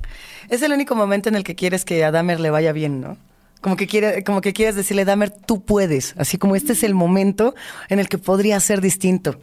Es 0.49 0.61
el 0.61 0.71
único 0.71 0.95
momento 0.95 1.29
en 1.29 1.35
el 1.35 1.43
que 1.43 1.55
quieres 1.55 1.85
que 1.85 2.03
a 2.03 2.11
Dahmer 2.11 2.39
le 2.39 2.49
vaya 2.49 2.71
bien, 2.71 3.01
¿no? 3.01 3.17
Como 3.61 3.77
que, 3.77 3.87
quiere, 3.87 4.23
como 4.23 4.41
que 4.41 4.51
quieres 4.51 4.75
decirle, 4.75 5.05
Dahmer, 5.05 5.31
tú 5.31 5.63
puedes. 5.63 6.15
Así 6.17 6.37
como 6.37 6.55
este 6.55 6.73
es 6.73 6.83
el 6.83 6.93
momento 6.93 7.55
en 7.87 7.99
el 7.99 8.09
que 8.09 8.17
podría 8.17 8.59
ser 8.59 8.81
distinto. 8.81 9.39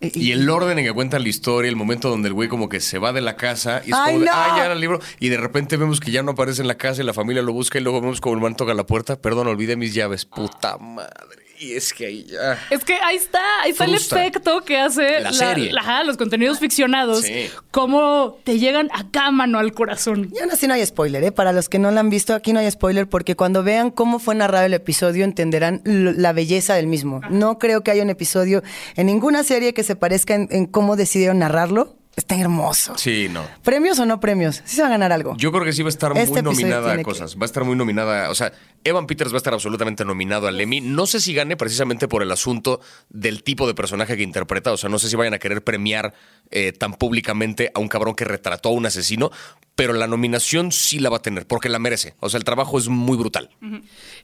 Y 0.00 0.32
el 0.32 0.48
orden 0.48 0.78
en 0.78 0.84
que 0.84 0.92
cuentan 0.92 1.22
la 1.22 1.28
historia, 1.28 1.68
el 1.68 1.76
momento 1.76 2.10
donde 2.10 2.28
el 2.28 2.34
güey 2.34 2.48
como 2.48 2.68
que 2.68 2.80
se 2.80 2.98
va 2.98 3.12
de 3.12 3.22
la 3.22 3.34
casa 3.36 3.82
y 3.84 3.90
es 3.90 3.96
¡Ay, 3.96 4.14
como 4.14 4.20
de, 4.20 4.26
no! 4.26 4.32
ah, 4.34 4.54
ya 4.56 4.64
era 4.66 4.74
el 4.74 4.80
libro. 4.80 5.00
Y 5.18 5.30
de 5.30 5.38
repente 5.38 5.76
vemos 5.76 6.00
que 6.00 6.10
ya 6.10 6.22
no 6.22 6.32
aparece 6.32 6.60
en 6.60 6.68
la 6.68 6.76
casa 6.76 7.02
y 7.02 7.06
la 7.06 7.14
familia 7.14 7.42
lo 7.42 7.52
busca 7.52 7.78
y 7.78 7.82
luego 7.82 8.00
vemos 8.00 8.20
como 8.20 8.34
el 8.34 8.40
man 8.42 8.56
toca 8.56 8.74
la 8.74 8.86
puerta. 8.86 9.16
Perdón, 9.16 9.46
olvidé 9.46 9.76
mis 9.76 9.94
llaves. 9.94 10.26
Puta 10.26 10.76
madre. 10.76 11.45
Y 11.58 11.72
es 11.74 11.92
que 11.94 12.06
ahí 12.06 12.24
ya. 12.24 12.58
Es 12.70 12.84
que 12.84 12.94
ahí 12.94 13.16
está, 13.16 13.40
ahí 13.62 13.70
está 13.70 13.84
Frustra. 13.86 14.20
el 14.20 14.26
efecto 14.28 14.62
que 14.64 14.78
hace 14.78 15.20
La 15.20 15.32
serie. 15.32 15.72
los 16.04 16.16
contenidos 16.16 16.58
ficcionados, 16.58 17.22
Sí. 17.22 17.48
cómo 17.70 18.38
te 18.44 18.58
llegan 18.58 18.90
acá 18.92 19.30
mano 19.30 19.58
al 19.58 19.72
corazón. 19.72 20.30
Y 20.34 20.38
aún 20.40 20.50
así 20.50 20.66
no 20.66 20.74
hay 20.74 20.84
spoiler, 20.84 21.22
¿eh? 21.24 21.32
Para 21.32 21.52
los 21.52 21.68
que 21.68 21.78
no 21.78 21.90
la 21.90 22.00
han 22.00 22.10
visto, 22.10 22.34
aquí 22.34 22.52
no 22.52 22.60
hay 22.60 22.70
spoiler 22.70 23.08
porque 23.08 23.36
cuando 23.36 23.62
vean 23.62 23.90
cómo 23.90 24.18
fue 24.18 24.34
narrado 24.34 24.66
el 24.66 24.74
episodio 24.74 25.24
entenderán 25.24 25.80
la 25.84 26.32
belleza 26.32 26.74
del 26.74 26.86
mismo. 26.86 27.20
No 27.30 27.58
creo 27.58 27.82
que 27.82 27.90
haya 27.90 28.02
un 28.02 28.10
episodio 28.10 28.62
en 28.96 29.06
ninguna 29.06 29.42
serie 29.44 29.72
que 29.74 29.82
se 29.82 29.96
parezca 29.96 30.34
en, 30.34 30.48
en 30.50 30.66
cómo 30.66 30.96
decidieron 30.96 31.38
narrarlo 31.38 31.96
está 32.16 32.34
hermoso. 32.34 32.96
Sí, 32.96 33.28
no. 33.30 33.42
¿Premios 33.62 33.98
o 33.98 34.06
no 34.06 34.20
premios? 34.20 34.62
Sí 34.64 34.76
se 34.76 34.80
va 34.80 34.88
a 34.88 34.90
ganar 34.90 35.12
algo. 35.12 35.34
Yo 35.36 35.52
creo 35.52 35.64
que 35.64 35.74
sí 35.74 35.82
va 35.82 35.88
a 35.88 35.90
estar 35.90 36.16
Este 36.16 36.42
muy 36.42 36.54
nominada 36.54 36.92
a 36.92 36.96
que- 36.96 37.02
cosas. 37.02 37.36
Va 37.36 37.42
a 37.42 37.44
estar 37.44 37.62
muy 37.64 37.76
nominada. 37.76 38.30
O 38.30 38.34
sea, 38.34 38.52
Evan 38.86 39.08
Peters 39.08 39.32
va 39.32 39.36
a 39.36 39.38
estar 39.38 39.52
absolutamente 39.52 40.04
nominado 40.04 40.46
al 40.46 40.60
Emmy. 40.60 40.80
No 40.80 41.06
sé 41.06 41.20
si 41.20 41.34
gane 41.34 41.56
precisamente 41.56 42.06
por 42.06 42.22
el 42.22 42.30
asunto 42.30 42.80
del 43.08 43.42
tipo 43.42 43.66
de 43.66 43.74
personaje 43.74 44.16
que 44.16 44.22
interpreta. 44.22 44.72
O 44.72 44.76
sea, 44.76 44.88
no 44.88 45.00
sé 45.00 45.08
si 45.08 45.16
vayan 45.16 45.34
a 45.34 45.40
querer 45.40 45.64
premiar 45.64 46.14
eh, 46.52 46.70
tan 46.70 46.94
públicamente 46.94 47.72
a 47.74 47.80
un 47.80 47.88
cabrón 47.88 48.14
que 48.14 48.24
retrató 48.24 48.68
a 48.68 48.72
un 48.72 48.86
asesino. 48.86 49.32
Pero 49.74 49.92
la 49.92 50.06
nominación 50.06 50.70
sí 50.70 51.00
la 51.00 51.10
va 51.10 51.16
a 51.16 51.22
tener, 51.22 51.46
porque 51.46 51.68
la 51.68 51.78
merece. 51.80 52.14
O 52.20 52.30
sea, 52.30 52.38
el 52.38 52.44
trabajo 52.44 52.78
es 52.78 52.88
muy 52.88 53.18
brutal. 53.18 53.50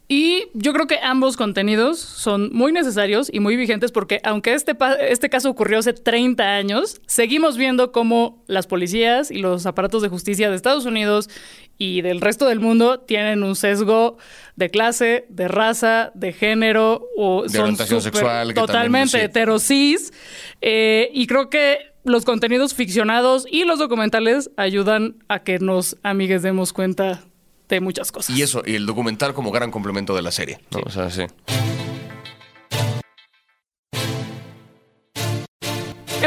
Y 0.08 0.44
yo 0.54 0.72
creo 0.72 0.86
que 0.86 0.98
ambos 1.02 1.36
contenidos 1.36 1.98
son 1.98 2.50
muy 2.52 2.72
necesarios 2.72 3.28
y 3.30 3.40
muy 3.40 3.56
vigentes 3.56 3.92
porque 3.92 4.20
aunque 4.24 4.54
este, 4.54 4.74
este 5.00 5.28
caso 5.28 5.50
ocurrió 5.50 5.80
hace 5.80 5.92
30 5.92 6.42
años, 6.42 7.02
seguimos 7.06 7.58
viendo 7.58 7.92
cómo 7.92 8.42
las 8.46 8.66
policías 8.66 9.30
y 9.30 9.40
los 9.40 9.66
aparatos 9.66 10.00
de 10.00 10.08
justicia 10.08 10.48
de 10.48 10.56
Estados 10.56 10.86
Unidos 10.86 11.28
y 11.76 12.00
del 12.00 12.20
resto 12.20 12.46
del 12.46 12.60
mundo 12.60 13.00
tienen 13.00 13.42
un 13.42 13.56
sesgo 13.56 14.16
de 14.56 14.70
clase, 14.70 15.26
de 15.28 15.48
raza, 15.48 16.12
de 16.14 16.32
género 16.32 17.06
o 17.16 17.42
De 17.42 17.50
son 17.50 17.62
orientación 17.62 18.02
sexual, 18.02 18.48
que 18.48 18.54
totalmente 18.54 19.18
sí. 19.18 19.24
heterosis. 19.24 20.12
Eh, 20.60 21.10
y 21.12 21.26
creo 21.26 21.50
que 21.50 21.78
los 22.04 22.24
contenidos 22.24 22.74
ficcionados 22.74 23.46
y 23.50 23.64
los 23.64 23.78
documentales 23.78 24.50
ayudan 24.56 25.16
a 25.28 25.40
que 25.40 25.58
nos 25.58 25.96
amigues 26.02 26.42
demos 26.42 26.72
cuenta 26.72 27.22
de 27.68 27.80
muchas 27.80 28.12
cosas. 28.12 28.36
Y 28.36 28.42
eso, 28.42 28.62
y 28.66 28.74
el 28.74 28.86
documental 28.86 29.34
como 29.34 29.50
gran 29.50 29.70
complemento 29.70 30.14
de 30.14 30.22
la 30.22 30.30
serie. 30.30 30.60
¿no? 30.70 30.80
O 30.84 30.90
sea, 30.90 31.10
sí. 31.10 31.22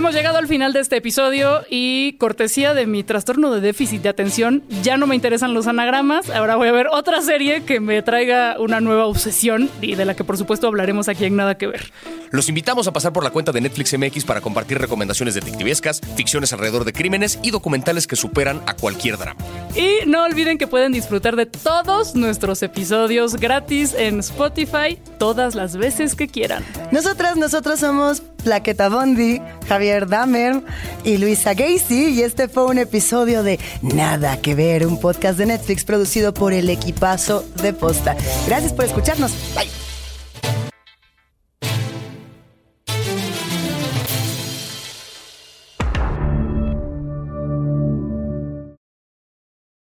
Hemos 0.05 0.13
llegado 0.13 0.37
al 0.37 0.47
final 0.47 0.71
de 0.71 0.81
este 0.81 0.97
episodio 0.97 1.63
y 1.67 2.13
cortesía 2.19 2.75
de 2.75 2.85
mi 2.85 3.03
trastorno 3.03 3.49
de 3.49 3.59
déficit 3.59 4.03
de 4.03 4.09
atención, 4.09 4.61
ya 4.83 4.97
no 4.97 5.07
me 5.07 5.15
interesan 5.15 5.55
los 5.55 5.65
anagramas. 5.65 6.29
Ahora 6.29 6.57
voy 6.57 6.67
a 6.67 6.71
ver 6.71 6.89
otra 6.91 7.23
serie 7.23 7.63
que 7.63 7.79
me 7.79 8.03
traiga 8.03 8.57
una 8.59 8.81
nueva 8.81 9.07
obsesión 9.07 9.67
y 9.81 9.95
de 9.95 10.05
la 10.05 10.15
que 10.15 10.23
por 10.23 10.37
supuesto 10.37 10.67
hablaremos 10.67 11.09
aquí 11.09 11.25
en 11.25 11.35
Nada 11.35 11.57
que 11.57 11.65
Ver. 11.65 11.91
Los 12.29 12.49
invitamos 12.49 12.87
a 12.87 12.93
pasar 12.93 13.13
por 13.13 13.23
la 13.23 13.31
cuenta 13.31 13.51
de 13.51 13.61
Netflix 13.61 13.97
MX 13.97 14.25
para 14.25 14.41
compartir 14.41 14.77
recomendaciones 14.77 15.33
detectivescas, 15.33 16.01
ficciones 16.15 16.53
alrededor 16.53 16.85
de 16.85 16.93
crímenes 16.93 17.39
y 17.41 17.49
documentales 17.49 18.05
que 18.05 18.15
superan 18.15 18.61
a 18.67 18.75
cualquier 18.75 19.17
drama. 19.17 19.39
Y 19.75 20.05
no 20.05 20.23
olviden 20.23 20.59
que 20.59 20.67
pueden 20.67 20.91
disfrutar 20.91 21.35
de 21.35 21.47
todos 21.47 22.13
nuestros 22.13 22.61
episodios 22.61 23.37
gratis 23.37 23.95
en 23.95 24.19
Spotify 24.19 24.99
todas 25.17 25.55
las 25.55 25.77
veces 25.77 26.13
que 26.13 26.27
quieran. 26.27 26.63
Nosotras, 26.91 27.37
nosotros 27.37 27.79
somos 27.79 28.21
Plaqueta 28.45 28.89
Bondi, 28.89 29.41
Javier 29.67 30.07
Damer 30.07 30.61
y 31.03 31.17
Luisa 31.17 31.53
Gacy. 31.53 32.11
Y 32.11 32.21
este 32.21 32.47
fue 32.47 32.65
un 32.65 32.77
episodio 32.77 33.43
de 33.43 33.59
Nada 33.81 34.37
que 34.37 34.55
Ver, 34.55 34.87
un 34.87 34.99
podcast 34.99 35.37
de 35.37 35.47
Netflix 35.47 35.83
producido 35.83 36.33
por 36.33 36.53
el 36.53 36.69
equipazo 36.69 37.43
de 37.61 37.73
Posta. 37.73 38.15
Gracias 38.47 38.71
por 38.71 38.85
escucharnos. 38.85 39.31
Bye. 39.55 39.84